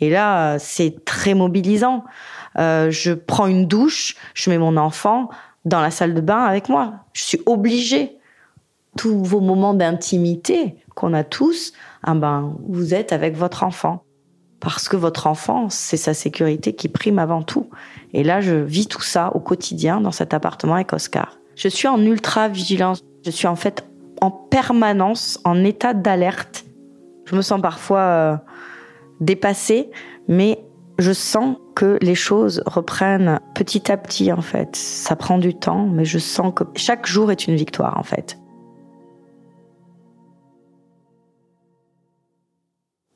Et 0.00 0.10
là, 0.10 0.58
c'est 0.58 1.04
très 1.04 1.34
mobilisant. 1.34 2.04
Euh, 2.58 2.90
je 2.90 3.12
prends 3.12 3.46
une 3.46 3.66
douche, 3.66 4.16
je 4.34 4.50
mets 4.50 4.58
mon 4.58 4.76
enfant 4.76 5.28
dans 5.64 5.80
la 5.80 5.90
salle 5.90 6.14
de 6.14 6.20
bain 6.20 6.42
avec 6.42 6.68
moi. 6.68 6.94
Je 7.12 7.22
suis 7.22 7.40
obligée. 7.46 8.16
Tous 8.96 9.22
vos 9.22 9.40
moments 9.40 9.72
d'intimité 9.72 10.74
qu'on 10.96 11.14
a 11.14 11.22
tous, 11.22 11.72
ah 12.02 12.14
ben, 12.14 12.56
vous 12.66 12.92
êtes 12.92 13.12
avec 13.12 13.36
votre 13.36 13.62
enfant. 13.62 14.02
Parce 14.60 14.88
que 14.88 14.96
votre 14.96 15.26
enfant, 15.26 15.70
c'est 15.70 15.96
sa 15.96 16.14
sécurité 16.14 16.74
qui 16.74 16.88
prime 16.88 17.18
avant 17.18 17.42
tout. 17.42 17.70
Et 18.12 18.22
là, 18.22 18.40
je 18.40 18.54
vis 18.54 18.86
tout 18.86 19.02
ça 19.02 19.34
au 19.34 19.40
quotidien 19.40 20.00
dans 20.00 20.12
cet 20.12 20.34
appartement 20.34 20.74
avec 20.74 20.92
Oscar. 20.92 21.38
Je 21.56 21.68
suis 21.68 21.88
en 21.88 22.00
ultra 22.00 22.48
vigilance. 22.48 23.02
Je 23.24 23.30
suis 23.30 23.46
en 23.46 23.56
fait 23.56 23.84
en 24.20 24.30
permanence 24.30 25.40
en 25.44 25.64
état 25.64 25.94
d'alerte. 25.94 26.64
Je 27.24 27.34
me 27.34 27.42
sens 27.42 27.60
parfois 27.60 28.00
euh, 28.00 28.36
dépassée, 29.20 29.90
mais 30.28 30.58
je 30.98 31.12
sens 31.12 31.56
que 31.74 31.98
les 32.02 32.14
choses 32.14 32.62
reprennent 32.66 33.40
petit 33.54 33.90
à 33.90 33.96
petit 33.96 34.32
en 34.32 34.42
fait. 34.42 34.76
Ça 34.76 35.16
prend 35.16 35.38
du 35.38 35.54
temps, 35.54 35.86
mais 35.86 36.04
je 36.04 36.18
sens 36.18 36.52
que 36.54 36.64
chaque 36.76 37.06
jour 37.06 37.32
est 37.32 37.46
une 37.46 37.56
victoire 37.56 37.96
en 37.98 38.02
fait. 38.02 38.38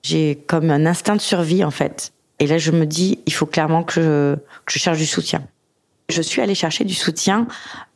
J'ai 0.04 0.36
comme 0.46 0.70
un 0.70 0.84
instinct 0.84 1.16
de 1.16 1.20
survie 1.20 1.64
en 1.64 1.70
fait. 1.70 2.12
Et 2.38 2.46
là, 2.46 2.58
je 2.58 2.70
me 2.70 2.84
dis, 2.84 3.18
il 3.26 3.32
faut 3.32 3.46
clairement 3.46 3.82
que 3.82 3.94
je, 3.94 4.34
que 4.66 4.72
je 4.72 4.78
cherche 4.78 4.98
du 4.98 5.06
soutien. 5.06 5.42
Je 6.10 6.20
suis 6.20 6.42
allée 6.42 6.54
chercher 6.54 6.84
du 6.84 6.92
soutien 6.92 7.46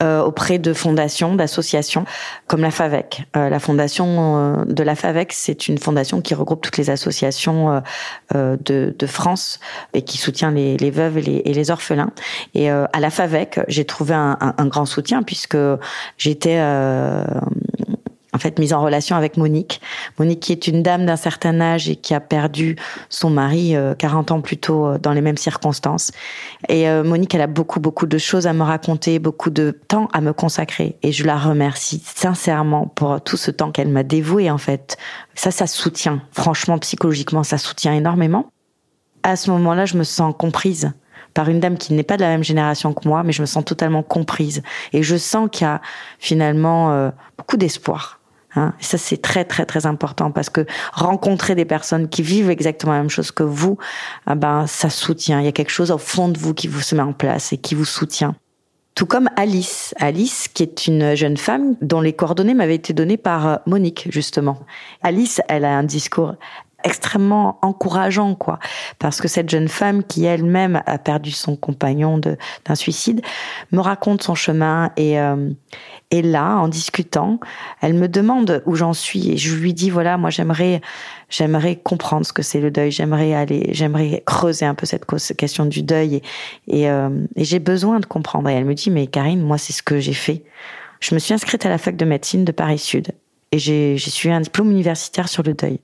euh, 0.03 0.23
auprès 0.23 0.59
de 0.59 0.73
fondations, 0.73 1.35
d'associations 1.35 2.07
comme 2.47 2.63
la 2.63 2.71
FAVEC. 2.71 3.25
Euh, 3.37 3.51
la 3.51 3.59
fondation 3.61 4.07
euh, 4.57 4.65
de 4.65 4.83
la 4.83 4.95
FAVEC, 4.95 5.35
c'est 5.35 5.69
une 5.69 5.77
fondation 5.77 6.23
qui 6.23 6.33
regroupe 6.35 6.63
toutes 6.63 6.79
les 6.79 6.89
associations 6.89 7.83
de, 8.33 8.95
de, 8.99 9.07
France 9.07 9.61
et 9.93 10.01
qui 10.01 10.17
soutient 10.17 10.51
les, 10.51 10.79
les 10.79 10.91
veuves 10.91 11.19
et 11.19 11.23
les, 11.23 11.43
et 11.45 11.53
les, 11.53 11.71
orphelins. 11.71 12.13
Et 12.55 12.71
à 12.71 12.89
la 12.99 13.11
FAVEC, 13.11 13.61
j'ai 13.69 13.85
trouvé 13.85 14.15
un, 14.15 14.39
un, 14.41 14.55
un, 14.57 14.67
grand 14.67 14.87
soutien 14.87 15.23
puisque 15.23 15.59
j'étais 16.17 16.59
en 18.33 18.39
fait 18.39 18.59
mise 18.59 18.73
en 18.73 18.81
relation 18.81 19.17
avec 19.17 19.37
Monique. 19.37 19.81
Monique 20.19 20.41
qui 20.41 20.53
est 20.53 20.67
une 20.67 20.83
dame 20.83 21.07
d'un 21.07 21.17
certain 21.17 21.61
âge 21.61 21.89
et 21.89 21.97
qui 21.97 22.15
a 22.15 22.21
perdu 22.21 22.77
son 23.09 23.31
mari 23.31 23.75
40 23.99 24.31
euh, 24.31 24.35
ans 24.35 24.41
plus 24.41 24.57
tôt 24.57 24.87
euh, 24.87 24.99
dans 24.99 25.13
les 25.13 25.21
mêmes 25.21 25.37
circonstances. 25.37 26.11
Et 26.69 26.89
euh, 26.89 27.05
Monique, 27.05 27.35
elle 27.35 27.41
a 27.41 27.47
beaucoup 27.47 27.81
beaucoup 27.81 28.07
de 28.07 28.19
choses 28.19 28.47
à 28.47 28.53
me 28.53 28.63
raconter, 28.63 29.19
beaucoup 29.19 29.51
de 29.51 29.79
temps 29.89 30.09
à 30.13 30.21
me 30.21 30.33
consacrer 30.33 30.97
et 31.03 31.13
je 31.13 31.25
la 31.25 31.37
remercie 31.37 32.03
sincèrement 32.05 32.87
pour 32.87 33.21
tout 33.21 33.37
ce 33.37 33.51
temps 33.51 33.71
qu'elle 33.71 33.89
m'a 33.89 34.03
dévoué 34.03 34.51
en 34.51 34.59
fait. 34.59 34.97
Ça 35.35 35.51
ça 35.51 35.67
soutient, 35.67 36.23
franchement 36.33 36.79
psychologiquement 36.79 37.43
ça 37.43 37.59
soutient 37.59 37.93
énormément. 37.93 38.51
À 39.23 39.37
ce 39.37 39.51
moment-là, 39.51 39.85
je 39.85 39.97
me 39.97 40.05
sens 40.05 40.35
comprise 40.39 40.93
par 41.35 41.49
une 41.49 41.61
dame 41.61 41.77
qui 41.77 41.93
n'est 41.93 42.03
pas 42.03 42.17
de 42.17 42.23
la 42.23 42.29
même 42.29 42.45
génération 42.45 42.95
que 42.95 43.07
moi, 43.07 43.23
mais 43.23 43.33
je 43.33 43.43
me 43.43 43.47
sens 43.47 43.65
totalement 43.65 44.03
comprise. 44.03 44.63
Et 44.93 45.03
je 45.03 45.17
sens 45.17 45.49
qu'il 45.53 45.67
y 45.67 45.69
a 45.69 45.81
finalement 46.19 47.13
beaucoup 47.37 47.57
d'espoir 47.57 48.18
Hein. 48.57 48.73
ça, 48.81 48.99
c'est 48.99 49.21
très, 49.21 49.45
très, 49.45 49.67
très 49.67 49.87
important 49.87 50.31
parce 50.31 50.51
que 50.51 50.65
rencontrer 50.93 51.55
des 51.55 51.65
personnes 51.65 52.09
qui 52.09 52.23
vivent 52.23 52.51
exactement 52.51 52.93
la 52.93 53.01
même 53.01 53.11
chose 53.11 53.31
que 53.31 53.43
vous, 53.43 53.79
ah 54.27 54.35
ben, 54.35 54.67
ça 54.67 54.91
soutient. 54.91 55.41
Il 55.41 55.45
y 55.45 55.49
a 55.49 55.53
quelque 55.53 55.71
chose 55.71 55.91
au 55.91 55.99
fond 55.99 56.29
de 56.29 56.39
vous 56.39 56.55
qui 56.55 56.69
vous 56.69 56.81
se 56.81 56.95
met 56.95 57.03
en 57.03 57.13
place 57.13 57.53
et 57.53 57.59
qui 57.59 57.75
vous 57.75 57.85
soutient. 57.85 58.35
Tout 58.99 59.07
comme 59.07 59.31
Alice. 59.37 59.95
Alice, 59.99 60.49
qui 60.49 60.65
est 60.65 60.89
une 60.89 61.15
jeune 61.15 61.37
femme 61.37 61.77
dont 61.81 62.01
les 62.01 62.13
coordonnées 62.13 62.55
m'avaient 62.55 62.75
été 62.75 62.93
données 62.93 63.17
par 63.17 63.47
euh, 63.47 63.57
Monique, 63.67 64.09
justement. 64.11 64.59
Alice, 65.03 65.41
elle 65.49 65.65
a 65.65 65.77
un 65.77 65.85
discours 65.85 66.35
extrêmement 66.85 67.59
encourageant, 67.63 68.35
quoi. 68.35 68.59
Parce 68.99 69.21
que 69.21 69.27
cette 69.27 69.51
jeune 69.51 69.69
femme 69.69 70.05
qui 70.05 70.25
elle-même 70.25 70.83
a 70.87 70.99
perdu 70.99 71.33
son 71.33 71.57
compagnon 71.57 72.19
d'un 72.19 72.75
suicide 72.75 73.21
me 73.73 73.81
raconte 73.81 74.23
son 74.23 74.35
chemin 74.35 74.93
et, 74.97 75.19
euh, 75.19 75.51
et 76.11 76.23
là, 76.23 76.57
en 76.57 76.69
discutant, 76.69 77.41
elle 77.81 77.95
me 77.95 78.09
demande 78.09 78.63
où 78.65 78.77
j'en 78.77 78.93
suis 78.93 79.31
et 79.31 79.37
je 79.37 79.55
lui 79.55 79.75
dis 79.75 79.91
voilà, 79.91 80.17
moi 80.19 80.31
j'aimerais, 80.31 80.81
j'aimerais 81.29 81.77
comprendre 81.77 82.25
ce 82.25 82.33
que 82.33 82.43
c'est 82.43 82.61
le 82.61 82.71
deuil. 82.71 82.93
J'aimerais 82.93 83.35
aller, 83.35 83.71
j'aimerais 83.73 84.23
creuser 84.25 84.65
un 84.65 84.75
peu 84.75 84.87
cette 84.87 85.05
question 85.37 85.67
du 85.67 85.83
deuil 85.83 86.23
et, 86.69 86.89
euh, 86.89 87.11
et 87.35 87.45
j'ai 87.45 87.59
besoin 87.59 87.99
de 87.99 88.07
comprendre. 88.07 88.49
Et 88.49 88.55
elle 88.55 88.65
me 88.65 88.75
dit 88.75 88.91
mais 88.91 89.09
Karine, 89.09 89.43
moi 89.43 89.59
c'est 89.59 89.73
ce 89.73 89.83
que 89.83 89.99
j'ai 89.99 90.15
fait. 90.15 90.45
Je 91.01 91.15
me 91.15 91.19
suis 91.19 91.35
inscrite 91.35 91.67
à 91.67 91.69
la 91.69 91.79
fac 91.79 91.97
de 91.97 92.05
médecine 92.05 92.45
de 92.45 92.53
Paris 92.53 92.79
Sud 92.79 93.13
et 93.51 93.59
j'ai 93.59 93.99
suivi 93.99 94.35
un 94.35 94.41
diplôme 94.41 94.71
universitaire 94.71 95.29
sur 95.29 95.43
le 95.43 95.55
deuil. 95.55 95.81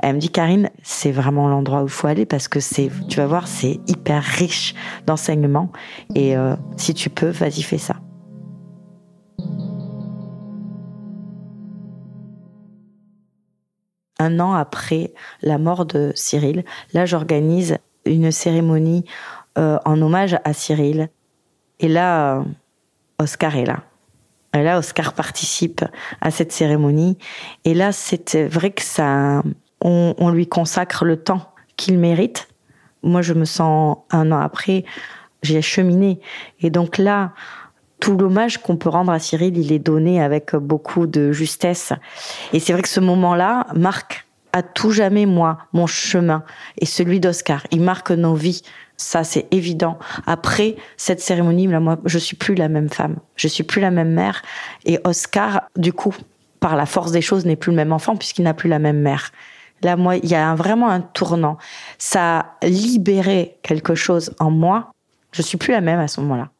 Elle 0.00 0.16
me 0.16 0.20
dit 0.20 0.30
Karine, 0.30 0.70
c'est 0.82 1.12
vraiment 1.12 1.48
l'endroit 1.48 1.82
où 1.82 1.86
il 1.86 1.90
faut 1.90 2.06
aller 2.06 2.26
parce 2.26 2.48
que 2.48 2.60
c'est, 2.60 2.90
tu 3.08 3.18
vas 3.18 3.26
voir, 3.26 3.46
c'est 3.46 3.80
hyper 3.86 4.22
riche 4.22 4.74
d'enseignements 5.06 5.70
et 6.14 6.36
euh, 6.36 6.56
si 6.76 6.94
tu 6.94 7.10
peux, 7.10 7.28
vas-y 7.28 7.62
fais 7.62 7.78
ça. 7.78 7.96
un 14.22 14.38
an 14.38 14.54
après 14.54 15.12
la 15.42 15.58
mort 15.58 15.84
de 15.84 16.12
Cyril, 16.14 16.64
là 16.92 17.06
j'organise 17.06 17.78
une 18.04 18.30
cérémonie 18.30 19.04
euh, 19.58 19.78
en 19.84 20.00
hommage 20.00 20.38
à 20.44 20.52
Cyril. 20.52 21.08
Et 21.80 21.88
là, 21.88 22.44
Oscar 23.18 23.56
est 23.56 23.66
là. 23.66 23.82
Et 24.54 24.62
là, 24.62 24.78
Oscar 24.78 25.14
participe 25.14 25.84
à 26.20 26.30
cette 26.30 26.52
cérémonie. 26.52 27.18
Et 27.64 27.74
là, 27.74 27.92
c'est 27.92 28.46
vrai 28.46 28.70
que 28.70 28.82
ça, 28.82 29.42
on, 29.84 30.30
lui 30.30 30.46
consacre 30.46 31.04
le 31.04 31.16
temps 31.16 31.52
qu'il 31.76 31.98
mérite. 31.98 32.48
Moi, 33.02 33.22
je 33.22 33.34
me 33.34 33.44
sens 33.44 33.98
un 34.10 34.30
an 34.32 34.38
après, 34.38 34.84
j'ai 35.42 35.62
cheminé. 35.62 36.20
Et 36.60 36.70
donc 36.70 36.98
là, 36.98 37.32
tout 38.00 38.16
l'hommage 38.16 38.58
qu'on 38.58 38.76
peut 38.76 38.88
rendre 38.88 39.12
à 39.12 39.18
Cyril, 39.18 39.56
il 39.58 39.72
est 39.72 39.78
donné 39.78 40.22
avec 40.22 40.54
beaucoup 40.54 41.06
de 41.06 41.32
justesse. 41.32 41.92
Et 42.52 42.60
c'est 42.60 42.72
vrai 42.72 42.82
que 42.82 42.88
ce 42.88 43.00
moment-là 43.00 43.66
marque 43.74 44.26
à 44.52 44.62
tout 44.62 44.90
jamais 44.90 45.24
moi 45.26 45.58
mon 45.72 45.86
chemin 45.86 46.44
et 46.78 46.86
celui 46.86 47.20
d'Oscar. 47.20 47.66
Il 47.70 47.82
marque 47.82 48.10
nos 48.10 48.34
vies. 48.34 48.62
Ça, 48.96 49.24
c'est 49.24 49.46
évident. 49.50 49.98
Après 50.26 50.76
cette 50.96 51.20
cérémonie, 51.20 51.66
là, 51.66 51.80
moi, 51.80 51.98
je 52.04 52.18
suis 52.18 52.36
plus 52.36 52.54
la 52.54 52.68
même 52.68 52.88
femme. 52.88 53.16
Je 53.36 53.48
suis 53.48 53.64
plus 53.64 53.80
la 53.80 53.90
même 53.90 54.12
mère. 54.12 54.42
Et 54.84 54.98
Oscar, 55.04 55.62
du 55.76 55.92
coup, 55.92 56.14
par 56.60 56.76
la 56.76 56.86
force 56.86 57.10
des 57.10 57.22
choses, 57.22 57.46
n'est 57.46 57.56
plus 57.56 57.72
le 57.72 57.76
même 57.76 57.92
enfant 57.92 58.16
puisqu'il 58.16 58.42
n'a 58.42 58.54
plus 58.54 58.68
la 58.68 58.78
même 58.78 59.00
mère. 59.00 59.32
Là, 59.82 59.96
moi, 59.96 60.16
il 60.16 60.28
y 60.28 60.34
a 60.34 60.54
vraiment 60.54 60.88
un 60.88 61.00
tournant. 61.00 61.58
Ça 61.98 62.38
a 62.38 62.66
libéré 62.66 63.58
quelque 63.62 63.94
chose 63.94 64.34
en 64.38 64.50
moi. 64.50 64.92
Je 65.32 65.42
suis 65.42 65.58
plus 65.58 65.72
la 65.72 65.80
même 65.80 66.00
à 66.00 66.08
ce 66.08 66.20
moment-là 66.20 66.50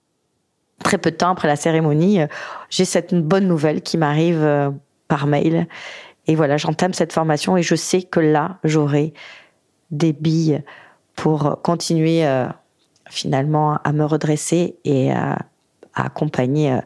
très 0.82 0.98
peu 0.98 1.10
de 1.10 1.16
temps 1.16 1.30
après 1.30 1.48
la 1.48 1.56
cérémonie, 1.56 2.20
euh, 2.20 2.26
j'ai 2.68 2.84
cette 2.84 3.14
bonne 3.14 3.46
nouvelle 3.46 3.80
qui 3.80 3.96
m'arrive 3.96 4.42
euh, 4.42 4.70
par 5.08 5.26
mail. 5.26 5.66
Et 6.26 6.34
voilà, 6.34 6.56
j'entame 6.56 6.92
cette 6.92 7.12
formation 7.12 7.56
et 7.56 7.62
je 7.62 7.74
sais 7.74 8.02
que 8.02 8.20
là, 8.20 8.58
j'aurai 8.64 9.12
des 9.90 10.12
billes 10.12 10.62
pour 11.16 11.60
continuer 11.62 12.26
euh, 12.26 12.46
finalement 13.08 13.78
à 13.84 13.92
me 13.92 14.04
redresser 14.04 14.76
et 14.84 15.12
à, 15.12 15.38
accompagner 15.94 16.78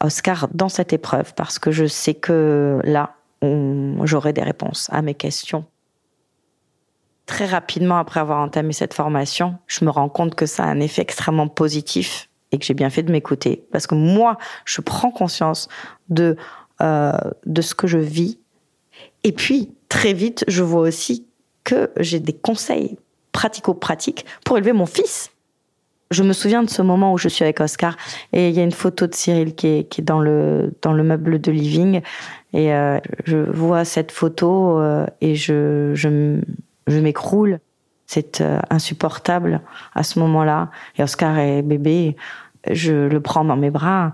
Oscar 0.00 0.46
dans 0.54 0.68
cette 0.68 0.92
épreuve 0.92 1.34
parce 1.34 1.58
que 1.58 1.72
je 1.72 1.84
sais 1.84 2.14
que 2.14 2.78
là, 2.84 3.16
j'aurai 4.04 4.32
des 4.32 4.44
réponses 4.44 4.88
à 4.92 5.02
mes 5.02 5.14
questions. 5.14 5.64
Très 7.26 7.46
rapidement 7.46 7.98
après 7.98 8.20
avoir 8.20 8.40
entamé 8.40 8.72
cette 8.72 8.94
formation, 8.94 9.56
je 9.66 9.84
me 9.84 9.90
rends 9.90 10.08
compte 10.08 10.34
que 10.34 10.46
ça 10.46 10.64
a 10.64 10.66
un 10.66 10.80
effet 10.80 11.02
extrêmement 11.02 11.48
positif 11.48 12.28
et 12.50 12.58
que 12.58 12.64
j'ai 12.64 12.74
bien 12.74 12.90
fait 12.90 13.02
de 13.02 13.12
m'écouter 13.12 13.64
parce 13.72 13.86
que 13.86 13.94
moi, 13.94 14.38
je 14.64 14.80
prends 14.80 15.10
conscience 15.10 15.68
de 16.08 16.36
euh, 16.82 17.12
de 17.46 17.62
ce 17.62 17.74
que 17.74 17.86
je 17.86 17.98
vis. 17.98 18.38
Et 19.22 19.32
puis 19.32 19.72
très 19.88 20.14
vite, 20.14 20.44
je 20.48 20.64
vois 20.64 20.80
aussi 20.80 21.26
que 21.62 21.90
j'ai 22.00 22.18
des 22.18 22.32
conseils 22.32 22.98
pratico-pratiques 23.30 24.26
pour 24.44 24.56
élever 24.56 24.72
mon 24.72 24.86
fils. 24.86 25.30
Je 26.10 26.24
me 26.24 26.32
souviens 26.32 26.64
de 26.64 26.70
ce 26.70 26.82
moment 26.82 27.12
où 27.12 27.18
je 27.18 27.28
suis 27.28 27.44
avec 27.44 27.60
Oscar 27.60 27.96
et 28.32 28.48
il 28.48 28.54
y 28.54 28.58
a 28.58 28.64
une 28.64 28.72
photo 28.72 29.06
de 29.06 29.14
Cyril 29.14 29.54
qui 29.54 29.68
est, 29.68 29.84
qui 29.84 30.00
est 30.00 30.04
dans, 30.04 30.18
le, 30.18 30.74
dans 30.82 30.92
le 30.92 31.04
meuble 31.04 31.40
de 31.40 31.52
living 31.52 32.00
et 32.52 32.74
euh, 32.74 32.98
je 33.24 33.36
vois 33.36 33.84
cette 33.84 34.10
photo 34.10 34.80
euh, 34.80 35.06
et 35.20 35.36
je, 35.36 35.92
je, 35.94 36.40
je 36.86 36.98
m'écroule. 36.98 37.60
C'est 38.06 38.40
euh, 38.40 38.60
insupportable 38.70 39.62
à 39.94 40.02
ce 40.02 40.18
moment-là. 40.18 40.70
Et 40.96 41.02
Oscar 41.02 41.38
est 41.38 41.62
bébé, 41.62 42.16
je 42.70 43.08
le 43.08 43.20
prends 43.20 43.44
dans 43.44 43.56
mes 43.56 43.70
bras. 43.70 44.12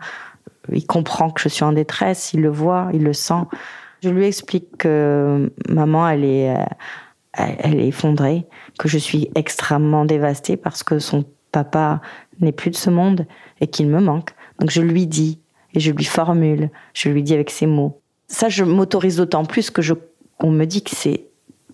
Il 0.70 0.86
comprend 0.86 1.30
que 1.30 1.40
je 1.40 1.48
suis 1.48 1.64
en 1.64 1.72
détresse, 1.72 2.32
il 2.34 2.42
le 2.42 2.50
voit, 2.50 2.90
il 2.92 3.02
le 3.02 3.12
sent. 3.12 3.42
Je 4.02 4.10
lui 4.10 4.26
explique 4.26 4.76
que 4.78 5.50
maman, 5.68 6.08
elle 6.08 6.24
est, 6.24 6.54
elle 7.32 7.80
est 7.80 7.88
effondrée, 7.88 8.46
que 8.78 8.86
je 8.86 8.98
suis 8.98 9.30
extrêmement 9.34 10.04
dévastée 10.04 10.56
parce 10.56 10.82
que 10.82 10.98
son 10.98 11.24
papa 11.50 12.00
n'est 12.40 12.52
plus 12.52 12.70
de 12.70 12.76
ce 12.76 12.90
monde 12.90 13.26
et 13.60 13.66
qu'il 13.66 13.88
me 13.88 14.00
manque. 14.00 14.30
Donc 14.60 14.70
je 14.70 14.82
lui 14.82 15.06
dis 15.06 15.40
et 15.74 15.80
je 15.80 15.92
lui 15.92 16.04
formule, 16.04 16.70
je 16.94 17.08
lui 17.08 17.22
dis 17.22 17.34
avec 17.34 17.50
ces 17.50 17.66
mots. 17.66 18.00
Ça, 18.26 18.48
je 18.48 18.64
m'autorise 18.64 19.16
d'autant 19.16 19.44
plus 19.44 19.70
que 19.70 19.82
je, 19.82 19.94
on 20.40 20.50
me 20.50 20.64
dit 20.64 20.82
que 20.82 20.94
c'est 20.94 21.27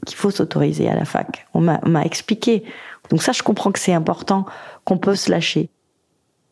qu'il 0.04 0.16
faut 0.16 0.30
s'autoriser 0.30 0.88
à 0.88 0.94
la 0.94 1.04
fac. 1.04 1.46
On 1.54 1.60
m'a 1.60 2.04
expliqué. 2.04 2.64
Donc 3.10 3.22
ça, 3.22 3.32
je 3.32 3.42
comprends 3.42 3.72
que 3.72 3.78
c'est 3.78 3.92
important, 3.92 4.46
qu'on 4.84 4.98
peut 4.98 5.14
se 5.14 5.30
lâcher. 5.30 5.70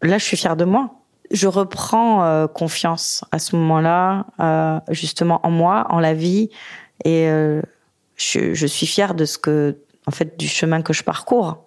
Là, 0.02 0.18
je 0.18 0.24
suis 0.24 0.36
fière 0.36 0.56
de 0.56 0.64
moi. 0.64 0.90
Je 1.30 1.48
reprends 1.48 2.24
euh, 2.24 2.46
confiance 2.46 3.24
à 3.30 3.38
ce 3.38 3.56
moment-là, 3.56 4.26
euh, 4.40 4.80
justement 4.90 5.40
en 5.44 5.50
moi, 5.50 5.86
en 5.88 5.98
la 5.98 6.12
vie, 6.12 6.50
et 7.04 7.28
euh, 7.28 7.62
je, 8.16 8.52
je, 8.52 8.66
suis 8.66 8.86
fière 8.86 9.14
de 9.14 9.24
ce 9.24 9.38
que, 9.38 9.78
en 10.06 10.10
fait, 10.10 10.38
du 10.38 10.46
chemin 10.46 10.82
que 10.82 10.92
je 10.92 11.02
parcours 11.02 11.64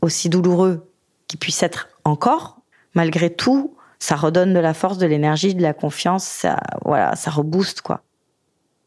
aussi 0.00 0.30
douloureux 0.30 0.90
qu'il 1.28 1.38
puisse 1.38 1.62
être 1.62 1.88
encore, 2.04 2.60
malgré 2.94 3.28
tout, 3.28 3.76
ça 3.98 4.16
redonne 4.16 4.54
de 4.54 4.60
la 4.60 4.72
force, 4.72 4.96
de 4.96 5.06
l'énergie, 5.06 5.54
de 5.54 5.62
la 5.62 5.74
confiance, 5.74 6.24
ça, 6.24 6.58
voilà, 6.84 7.16
ça 7.16 7.30
rebooste, 7.30 7.82
quoi. 7.82 8.00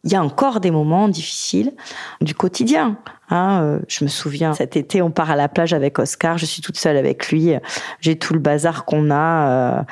Il 0.06 0.12
y 0.12 0.16
a 0.16 0.24
encore 0.24 0.62
des 0.62 0.72
moments 0.72 1.10
difficiles 1.10 1.74
du 2.22 2.34
quotidien. 2.34 2.98
Hein. 3.30 3.62
Euh, 3.62 3.80
je 3.88 4.06
me 4.06 4.10
souviens, 4.10 4.54
cet 4.54 4.78
été, 4.78 5.02
on 5.02 5.12
part 5.12 5.30
à 5.30 5.36
la 5.36 5.50
plage 5.50 5.74
avec 5.74 6.00
Oscar. 6.00 6.38
Je 6.38 6.46
suis 6.46 6.62
toute 6.62 6.78
seule 6.78 6.96
avec 6.96 7.30
lui. 7.32 7.52
J'ai 8.00 8.18
tout 8.18 8.34
le 8.34 8.40
bazar 8.40 8.86
qu'on 8.86 9.12
a, 9.12 9.50
euh, 9.50 9.84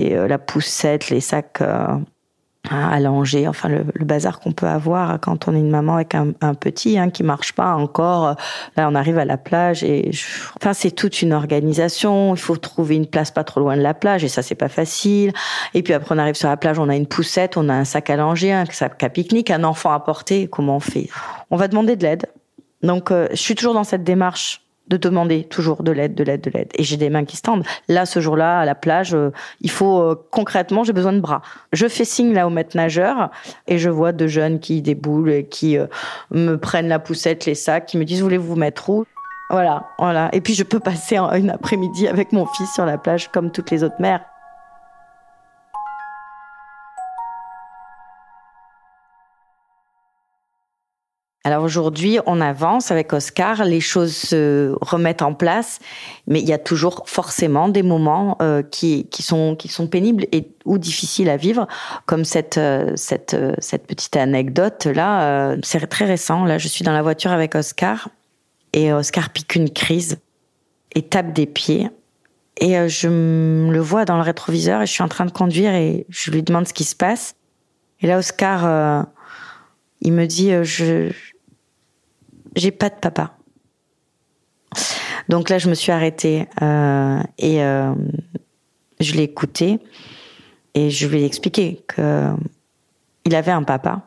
euh 0.00 0.26
la 0.26 0.38
poussette, 0.38 1.10
les 1.10 1.20
sacs 1.20 1.62
À 2.68 3.00
langer, 3.00 3.48
enfin 3.48 3.70
le, 3.70 3.84
bazar 4.04 4.38
qu'on 4.38 4.52
peut 4.52 4.66
avoir 4.66 5.18
quand 5.18 5.48
on 5.48 5.54
est 5.54 5.58
une 5.58 5.70
maman 5.70 5.94
avec 5.94 6.14
un, 6.14 6.54
petit 6.54 6.98
hein, 6.98 7.08
qui 7.08 7.22
marche 7.22 7.54
pas 7.54 7.74
encore. 7.74 8.36
Là, 8.76 8.88
on 8.90 8.94
arrive 8.94 9.18
à 9.18 9.24
la 9.24 9.38
plage 9.38 9.82
et 9.82 10.10
enfin 10.56 10.74
c'est 10.74 10.90
toute 10.90 11.22
une 11.22 11.32
organisation. 11.32 12.34
Il 12.34 12.38
faut 12.38 12.56
trouver 12.56 12.96
une 12.96 13.06
place 13.06 13.30
pas 13.30 13.44
trop 13.44 13.60
loin 13.60 13.78
de 13.78 13.82
la 13.82 13.94
plage 13.94 14.24
et 14.24 14.28
ça 14.28 14.42
c'est 14.42 14.54
pas 14.54 14.68
facile. 14.68 15.32
Et 15.72 15.82
puis 15.82 15.94
après 15.94 16.14
on 16.14 16.18
arrive 16.18 16.34
sur 16.34 16.48
la 16.48 16.58
plage, 16.58 16.78
on 16.78 16.90
a 16.90 16.96
une 16.96 17.06
poussette, 17.06 17.56
on 17.56 17.70
a 17.70 17.74
un 17.74 17.84
sac 17.84 18.10
à 18.10 18.16
langer, 18.16 18.52
un 18.52 18.66
sac 18.66 19.02
à 19.02 19.08
pique-nique, 19.08 19.50
un 19.50 19.64
enfant 19.64 19.92
à 19.92 20.00
porter. 20.00 20.46
Comment 20.46 20.76
on 20.76 20.80
fait? 20.80 21.08
On 21.50 21.56
va 21.56 21.66
demander 21.66 21.96
de 21.96 22.02
l'aide. 22.02 22.26
Donc 22.82 23.10
euh, 23.10 23.26
je 23.30 23.36
suis 23.36 23.54
toujours 23.54 23.74
dans 23.74 23.84
cette 23.84 24.04
démarche 24.04 24.62
de 24.90 24.96
demander 24.96 25.44
toujours 25.44 25.82
de 25.82 25.92
l'aide, 25.92 26.14
de 26.14 26.24
l'aide, 26.24 26.40
de 26.40 26.50
l'aide. 26.50 26.68
Et 26.74 26.82
j'ai 26.82 26.96
des 26.96 27.08
mains 27.08 27.24
qui 27.24 27.36
se 27.36 27.42
tendent. 27.42 27.64
Là, 27.88 28.04
ce 28.04 28.20
jour-là, 28.20 28.58
à 28.58 28.64
la 28.64 28.74
plage, 28.74 29.14
euh, 29.14 29.30
il 29.60 29.70
faut 29.70 30.00
euh, 30.00 30.16
concrètement, 30.30 30.82
j'ai 30.82 30.92
besoin 30.92 31.12
de 31.12 31.20
bras. 31.20 31.42
Je 31.72 31.86
fais 31.86 32.04
signe 32.04 32.34
là 32.34 32.46
au 32.46 32.50
maître 32.50 32.76
nageur 32.76 33.30
et 33.68 33.78
je 33.78 33.88
vois 33.88 34.12
deux 34.12 34.26
jeunes 34.26 34.58
qui 34.58 34.82
déboulent 34.82 35.30
et 35.30 35.46
qui 35.46 35.78
euh, 35.78 35.86
me 36.32 36.56
prennent 36.56 36.88
la 36.88 36.98
poussette, 36.98 37.46
les 37.46 37.54
sacs, 37.54 37.86
qui 37.86 37.98
me 37.98 38.04
disent 38.04 38.20
voulez-vous 38.20 38.48
vous 38.48 38.56
mettre 38.56 38.90
où? 38.90 39.04
Voilà, 39.50 39.84
voilà. 39.98 40.28
Et 40.32 40.40
puis 40.40 40.54
je 40.54 40.64
peux 40.64 40.80
passer 40.80 41.16
une 41.18 41.50
après-midi 41.50 42.08
avec 42.08 42.32
mon 42.32 42.46
fils 42.46 42.72
sur 42.74 42.84
la 42.84 42.98
plage 42.98 43.28
comme 43.28 43.52
toutes 43.52 43.70
les 43.70 43.84
autres 43.84 44.00
mères. 44.00 44.24
Alors 51.42 51.64
aujourd'hui, 51.64 52.18
on 52.26 52.38
avance 52.42 52.90
avec 52.90 53.14
Oscar, 53.14 53.64
les 53.64 53.80
choses 53.80 54.14
se 54.14 54.74
remettent 54.82 55.22
en 55.22 55.32
place, 55.32 55.78
mais 56.26 56.38
il 56.38 56.46
y 56.46 56.52
a 56.52 56.58
toujours 56.58 57.04
forcément 57.06 57.70
des 57.70 57.82
moments 57.82 58.36
euh, 58.42 58.62
qui, 58.62 59.06
sont, 59.20 59.56
pénibles 59.90 60.26
et 60.32 60.48
ou 60.66 60.76
difficiles 60.76 61.30
à 61.30 61.38
vivre, 61.38 61.66
comme 62.04 62.26
cette, 62.26 62.58
euh, 62.58 62.94
euh, 63.32 63.54
petite 63.86 64.16
anecdote 64.16 64.84
là. 64.84 65.56
c'est 65.62 65.86
très 65.86 66.04
récent. 66.04 66.44
Là, 66.44 66.58
je 66.58 66.68
suis 66.68 66.84
dans 66.84 66.92
la 66.92 67.00
voiture 67.00 67.30
avec 67.30 67.54
Oscar 67.54 68.10
et 68.74 68.92
Oscar 68.92 69.30
pique 69.30 69.54
une 69.54 69.70
crise 69.70 70.18
et 70.94 71.00
tape 71.00 71.32
des 71.32 71.46
pieds. 71.46 71.88
Et 72.58 72.86
je 72.90 73.08
le 73.08 73.80
vois 73.80 74.04
dans 74.04 74.16
le 74.16 74.22
rétroviseur 74.22 74.82
et 74.82 74.86
je 74.86 74.92
suis 74.92 75.02
en 75.02 75.08
train 75.08 75.24
de 75.24 75.30
conduire 75.30 75.72
et 75.72 76.04
je 76.10 76.30
lui 76.30 76.42
demande 76.42 76.68
ce 76.68 76.74
qui 76.74 76.84
se 76.84 76.94
passe. 76.94 77.34
Et 78.02 78.06
là, 78.06 78.18
Oscar, 78.18 79.06
il 80.02 80.12
me 80.12 80.26
dit, 80.26 80.52
je 80.62 81.10
j'ai 82.56 82.70
pas 82.70 82.90
de 82.90 82.94
papa. 82.94 83.36
Donc 85.28 85.48
là, 85.48 85.58
je 85.58 85.68
me 85.68 85.74
suis 85.74 85.92
arrêtée 85.92 86.48
euh, 86.62 87.22
et 87.38 87.62
euh, 87.62 87.94
je 88.98 89.14
l'ai 89.14 89.24
écouté 89.24 89.80
et 90.74 90.90
je 90.90 91.06
lui 91.06 91.22
ai 91.22 91.24
expliqué 91.24 91.84
que 91.86 92.30
il 93.24 93.34
avait 93.34 93.52
un 93.52 93.62
papa 93.62 94.02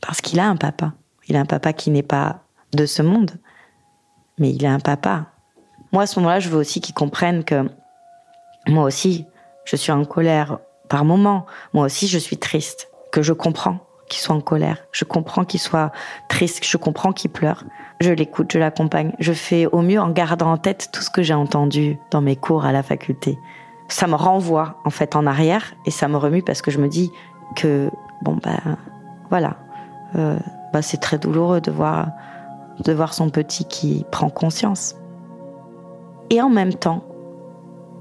parce 0.00 0.20
qu'il 0.20 0.40
a 0.40 0.48
un 0.48 0.56
papa. 0.56 0.94
Il 1.28 1.36
a 1.36 1.40
un 1.40 1.46
papa 1.46 1.72
qui 1.72 1.90
n'est 1.90 2.02
pas 2.02 2.40
de 2.72 2.86
ce 2.86 3.02
monde, 3.02 3.32
mais 4.38 4.50
il 4.50 4.64
a 4.66 4.72
un 4.72 4.80
papa. 4.80 5.26
Moi, 5.92 6.04
à 6.04 6.06
ce 6.06 6.18
moment-là, 6.18 6.40
je 6.40 6.48
veux 6.48 6.58
aussi 6.58 6.80
qu'il 6.80 6.94
comprenne 6.94 7.44
que 7.44 7.68
moi 8.66 8.84
aussi, 8.84 9.26
je 9.64 9.76
suis 9.76 9.92
en 9.92 10.04
colère 10.04 10.58
par 10.88 11.04
moments. 11.04 11.46
Moi 11.74 11.84
aussi, 11.84 12.08
je 12.08 12.18
suis 12.18 12.38
triste, 12.38 12.88
que 13.12 13.22
je 13.22 13.32
comprends 13.32 13.87
qu'il 14.08 14.20
soit 14.20 14.34
en 14.34 14.40
colère, 14.40 14.78
je 14.92 15.04
comprends 15.04 15.44
qu'il 15.44 15.60
soit 15.60 15.92
triste, 16.28 16.64
je 16.64 16.76
comprends 16.76 17.12
qu'il 17.12 17.30
pleure. 17.30 17.64
Je 18.00 18.12
l'écoute, 18.12 18.52
je 18.52 18.58
l'accompagne. 18.58 19.12
Je 19.18 19.32
fais 19.32 19.66
au 19.66 19.82
mieux 19.82 20.00
en 20.00 20.10
gardant 20.10 20.52
en 20.52 20.56
tête 20.56 20.90
tout 20.92 21.02
ce 21.02 21.10
que 21.10 21.22
j'ai 21.22 21.34
entendu 21.34 21.98
dans 22.10 22.20
mes 22.20 22.36
cours 22.36 22.64
à 22.64 22.72
la 22.72 22.82
faculté. 22.82 23.38
Ça 23.88 24.06
me 24.06 24.14
renvoie 24.14 24.76
en 24.84 24.90
fait 24.90 25.16
en 25.16 25.26
arrière 25.26 25.74
et 25.84 25.90
ça 25.90 26.06
me 26.08 26.16
remue 26.16 26.42
parce 26.42 26.62
que 26.62 26.70
je 26.70 26.78
me 26.78 26.88
dis 26.88 27.10
que 27.56 27.90
bon 28.22 28.38
ben 28.42 28.60
voilà, 29.30 29.56
euh, 30.16 30.38
bah, 30.72 30.82
c'est 30.82 30.98
très 30.98 31.18
douloureux 31.18 31.60
de 31.60 31.70
voir 31.70 32.08
de 32.84 32.92
voir 32.92 33.12
son 33.12 33.30
petit 33.30 33.64
qui 33.64 34.04
prend 34.12 34.30
conscience. 34.30 34.94
Et 36.30 36.40
en 36.40 36.50
même 36.50 36.74
temps, 36.74 37.02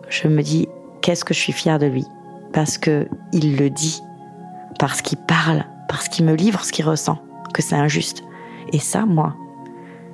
je 0.10 0.28
me 0.28 0.44
dis 0.44 0.68
qu'est-ce 1.02 1.26
que 1.26 1.34
je 1.34 1.40
suis 1.40 1.54
fière 1.54 1.80
de 1.80 1.88
lui? 1.88 2.06
Parce 2.54 2.78
que 2.78 3.08
il 3.32 3.58
le 3.58 3.70
dit, 3.70 4.02
parce 4.80 5.02
qu'il 5.02 5.18
parle, 5.18 5.66
parce 5.88 6.10
qu'il 6.10 6.26
me 6.26 6.34
livre 6.34 6.64
ce 6.64 6.72
qu'il 6.72 6.86
ressent, 6.86 7.20
que 7.54 7.62
c'est 7.62 7.76
injuste. 7.76 8.24
Et 8.74 8.80
ça, 8.80 9.06
moi, 9.06 9.36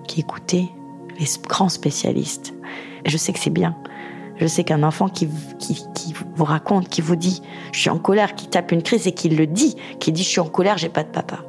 qui 0.07 0.21
écoutais 0.21 0.69
les 1.19 1.25
grands 1.47 1.69
spécialistes, 1.69 2.53
je 3.05 3.17
sais 3.17 3.33
que 3.33 3.39
c'est 3.39 3.49
bien. 3.49 3.75
Je 4.37 4.47
sais 4.47 4.63
qu'un 4.63 4.83
enfant 4.83 5.09
qui, 5.09 5.29
qui, 5.59 6.13
vous 6.35 6.43
raconte, 6.43 6.89
qui 6.89 7.01
vous 7.01 7.15
dit 7.15 7.41
je 7.71 7.79
suis 7.79 7.89
en 7.89 7.99
colère, 7.99 8.35
qui 8.35 8.47
tape 8.47 8.71
une 8.71 8.81
crise 8.81 9.07
et 9.07 9.11
qui 9.11 9.29
le 9.29 9.45
dit, 9.45 9.75
qui 9.99 10.11
dit 10.11 10.23
je 10.23 10.29
suis 10.29 10.39
en 10.39 10.49
colère, 10.49 10.77
j'ai 10.77 10.89
pas 10.89 11.03
de 11.03 11.09
papa. 11.09 11.39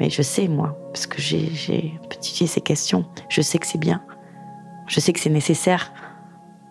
Mais 0.00 0.10
je 0.10 0.22
sais, 0.22 0.48
moi, 0.48 0.78
parce 0.92 1.06
que 1.06 1.20
j'ai 1.20 1.98
étudié 2.10 2.46
ces 2.46 2.60
questions, 2.60 3.04
je 3.28 3.40
sais 3.40 3.58
que 3.58 3.66
c'est 3.66 3.78
bien. 3.78 4.02
Je 4.86 5.00
sais 5.00 5.12
que 5.12 5.20
c'est 5.20 5.30
nécessaire 5.30 5.92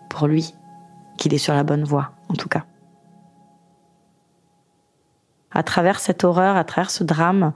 pour 0.08 0.26
lui, 0.26 0.54
qu'il 1.18 1.32
est 1.34 1.38
sur 1.38 1.54
la 1.54 1.62
bonne 1.62 1.84
voie, 1.84 2.12
en 2.28 2.34
tout 2.34 2.48
cas 2.48 2.64
à 5.52 5.62
travers 5.62 6.00
cette 6.00 6.24
horreur, 6.24 6.56
à 6.56 6.64
travers 6.64 6.90
ce 6.90 7.04
drame, 7.04 7.52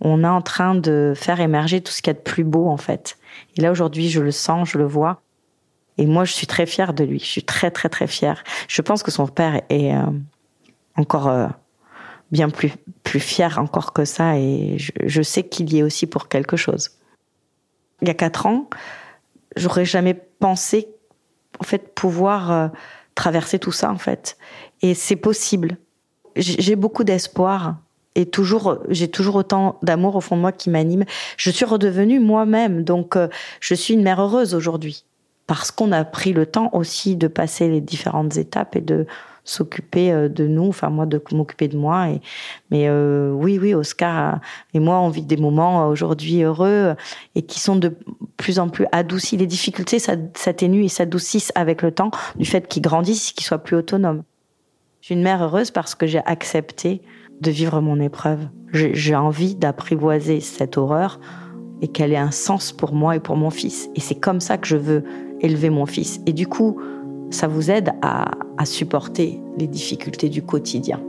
on 0.00 0.24
est 0.24 0.28
en 0.28 0.42
train 0.42 0.74
de 0.74 1.12
faire 1.16 1.40
émerger 1.40 1.80
tout 1.80 1.92
ce 1.92 2.02
qu'il 2.02 2.12
y 2.12 2.16
a 2.16 2.18
de 2.18 2.24
plus 2.24 2.44
beau 2.44 2.68
en 2.68 2.76
fait. 2.76 3.18
Et 3.56 3.60
là 3.60 3.70
aujourd'hui, 3.70 4.10
je 4.10 4.20
le 4.20 4.32
sens, 4.32 4.70
je 4.70 4.78
le 4.78 4.84
vois. 4.84 5.22
Et 5.98 6.06
moi, 6.06 6.24
je 6.24 6.32
suis 6.32 6.46
très 6.46 6.66
fière 6.66 6.94
de 6.94 7.04
lui. 7.04 7.18
Je 7.20 7.26
suis 7.26 7.42
très 7.42 7.70
très 7.70 7.88
très 7.88 8.06
fière. 8.06 8.42
Je 8.68 8.82
pense 8.82 9.02
que 9.02 9.10
son 9.10 9.26
père 9.26 9.62
est 9.68 9.94
euh, 9.94 10.02
encore 10.96 11.28
euh, 11.28 11.46
bien 12.32 12.48
plus 12.48 12.72
plus 13.04 13.20
fier 13.20 13.58
encore 13.58 13.92
que 13.92 14.04
ça. 14.04 14.38
Et 14.38 14.76
je, 14.78 15.22
sais 15.22 15.44
qu'il 15.44 15.72
y 15.72 15.78
est 15.78 15.82
aussi 15.82 16.06
pour 16.06 16.28
quelque 16.28 16.56
chose. 16.56 16.90
Il 18.00 18.08
y 18.08 18.10
a 18.10 18.14
quatre 18.14 18.46
ans, 18.46 18.68
j'aurais 19.56 19.84
jamais 19.84 20.14
pensé 20.14 20.88
en 21.60 21.64
fait 21.64 21.94
pouvoir 21.94 22.50
euh, 22.50 22.68
traverser 23.14 23.58
tout 23.58 23.72
ça 23.72 23.92
en 23.92 23.98
fait. 23.98 24.36
Et 24.80 24.94
c'est 24.94 25.16
possible 25.16 25.76
j'ai 26.36 26.76
beaucoup 26.76 27.04
d'espoir 27.04 27.76
et 28.14 28.26
toujours 28.26 28.78
j'ai 28.88 29.08
toujours 29.08 29.36
autant 29.36 29.78
d'amour 29.82 30.16
au 30.16 30.20
fond 30.20 30.36
de 30.36 30.40
moi 30.40 30.52
qui 30.52 30.70
m'anime. 30.70 31.04
Je 31.36 31.50
suis 31.50 31.64
redevenue 31.64 32.20
moi-même, 32.20 32.84
donc 32.84 33.16
euh, 33.16 33.28
je 33.60 33.74
suis 33.74 33.94
une 33.94 34.02
mère 34.02 34.20
heureuse 34.20 34.54
aujourd'hui 34.54 35.04
parce 35.46 35.70
qu'on 35.70 35.92
a 35.92 36.04
pris 36.04 36.32
le 36.32 36.46
temps 36.46 36.70
aussi 36.72 37.16
de 37.16 37.28
passer 37.28 37.68
les 37.68 37.80
différentes 37.80 38.36
étapes 38.36 38.76
et 38.76 38.80
de 38.80 39.06
s'occuper 39.44 40.12
euh, 40.12 40.28
de 40.28 40.46
nous, 40.46 40.68
enfin 40.68 40.88
moi 40.88 41.06
de 41.06 41.20
m'occuper 41.32 41.68
de 41.68 41.76
moi. 41.76 42.10
Et, 42.10 42.20
mais 42.70 42.88
euh, 42.88 43.32
oui, 43.32 43.58
oui, 43.60 43.74
Oscar 43.74 44.40
et 44.74 44.80
moi, 44.80 45.00
on 45.00 45.08
vit 45.08 45.22
des 45.22 45.36
moments 45.36 45.88
aujourd'hui 45.88 46.42
heureux 46.42 46.94
et 47.34 47.42
qui 47.42 47.60
sont 47.60 47.76
de 47.76 47.96
plus 48.36 48.58
en 48.58 48.68
plus 48.68 48.86
adoucis. 48.92 49.36
Les 49.36 49.46
difficultés 49.46 49.98
s'atténuent 49.98 50.84
et 50.84 50.88
s'adoucissent 50.88 51.52
avec 51.54 51.82
le 51.82 51.92
temps 51.92 52.10
du 52.36 52.44
fait 52.44 52.68
qu'ils 52.68 52.82
grandissent, 52.82 53.32
qu'ils 53.32 53.46
soient 53.46 53.58
plus 53.58 53.76
autonomes. 53.76 54.22
Je 55.02 55.06
suis 55.06 55.14
une 55.16 55.24
mère 55.24 55.42
heureuse 55.42 55.72
parce 55.72 55.96
que 55.96 56.06
j'ai 56.06 56.20
accepté 56.26 57.02
de 57.40 57.50
vivre 57.50 57.80
mon 57.80 57.98
épreuve. 57.98 58.46
J'ai 58.72 59.16
envie 59.16 59.56
d'apprivoiser 59.56 60.38
cette 60.38 60.78
horreur 60.78 61.18
et 61.80 61.88
qu'elle 61.88 62.12
ait 62.12 62.16
un 62.16 62.30
sens 62.30 62.70
pour 62.70 62.94
moi 62.94 63.16
et 63.16 63.18
pour 63.18 63.36
mon 63.36 63.50
fils. 63.50 63.90
Et 63.96 64.00
c'est 64.00 64.14
comme 64.14 64.38
ça 64.40 64.58
que 64.58 64.68
je 64.68 64.76
veux 64.76 65.02
élever 65.40 65.70
mon 65.70 65.86
fils. 65.86 66.20
Et 66.26 66.32
du 66.32 66.46
coup, 66.46 66.80
ça 67.30 67.48
vous 67.48 67.68
aide 67.68 67.90
à, 68.00 68.30
supporter 68.64 69.40
les 69.58 69.66
difficultés 69.66 70.28
du 70.28 70.40
quotidien. 70.40 71.00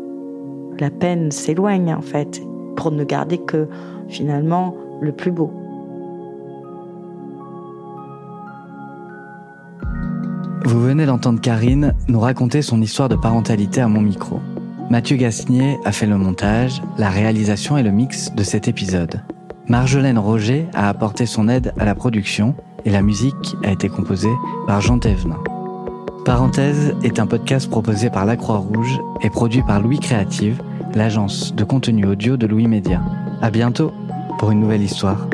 La 0.79 0.89
peine 0.89 1.29
s'éloigne 1.29 1.93
en 1.93 2.01
fait 2.01 2.41
pour 2.75 2.89
ne 2.89 3.03
garder 3.03 3.37
que 3.37 3.67
finalement 4.07 4.75
le 5.01 5.11
plus 5.11 5.29
beau. 5.29 5.53
Vous 10.73 10.81
venez 10.81 11.05
d'entendre 11.05 11.39
Karine 11.39 11.93
nous 12.07 12.19
raconter 12.19 12.63
son 12.63 12.81
histoire 12.81 13.07
de 13.07 13.15
parentalité 13.15 13.79
à 13.79 13.87
mon 13.87 14.01
micro. 14.01 14.39
Mathieu 14.89 15.17
Gasnier 15.17 15.77
a 15.85 15.91
fait 15.91 16.07
le 16.07 16.17
montage, 16.17 16.81
la 16.97 17.11
réalisation 17.11 17.77
et 17.77 17.83
le 17.83 17.91
mix 17.91 18.33
de 18.33 18.41
cet 18.41 18.67
épisode. 18.67 19.21
Marjolaine 19.67 20.17
Roger 20.17 20.65
a 20.73 20.89
apporté 20.89 21.27
son 21.27 21.47
aide 21.47 21.75
à 21.77 21.85
la 21.85 21.93
production 21.93 22.55
et 22.85 22.89
la 22.89 23.03
musique 23.03 23.55
a 23.63 23.71
été 23.71 23.87
composée 23.87 24.33
par 24.65 24.81
Jean 24.81 24.97
Thévenin. 24.97 25.37
Parenthèse 26.25 26.95
est 27.03 27.19
un 27.19 27.27
podcast 27.27 27.69
proposé 27.69 28.09
par 28.09 28.25
La 28.25 28.35
Croix-Rouge 28.35 28.99
et 29.21 29.29
produit 29.29 29.61
par 29.61 29.79
Louis 29.79 29.99
Créative, 29.99 30.59
l'agence 30.95 31.53
de 31.53 31.63
contenu 31.63 32.07
audio 32.07 32.35
de 32.35 32.47
Louis 32.47 32.67
Média. 32.67 32.99
À 33.43 33.51
bientôt 33.51 33.91
pour 34.39 34.49
une 34.49 34.61
nouvelle 34.61 34.81
histoire. 34.81 35.27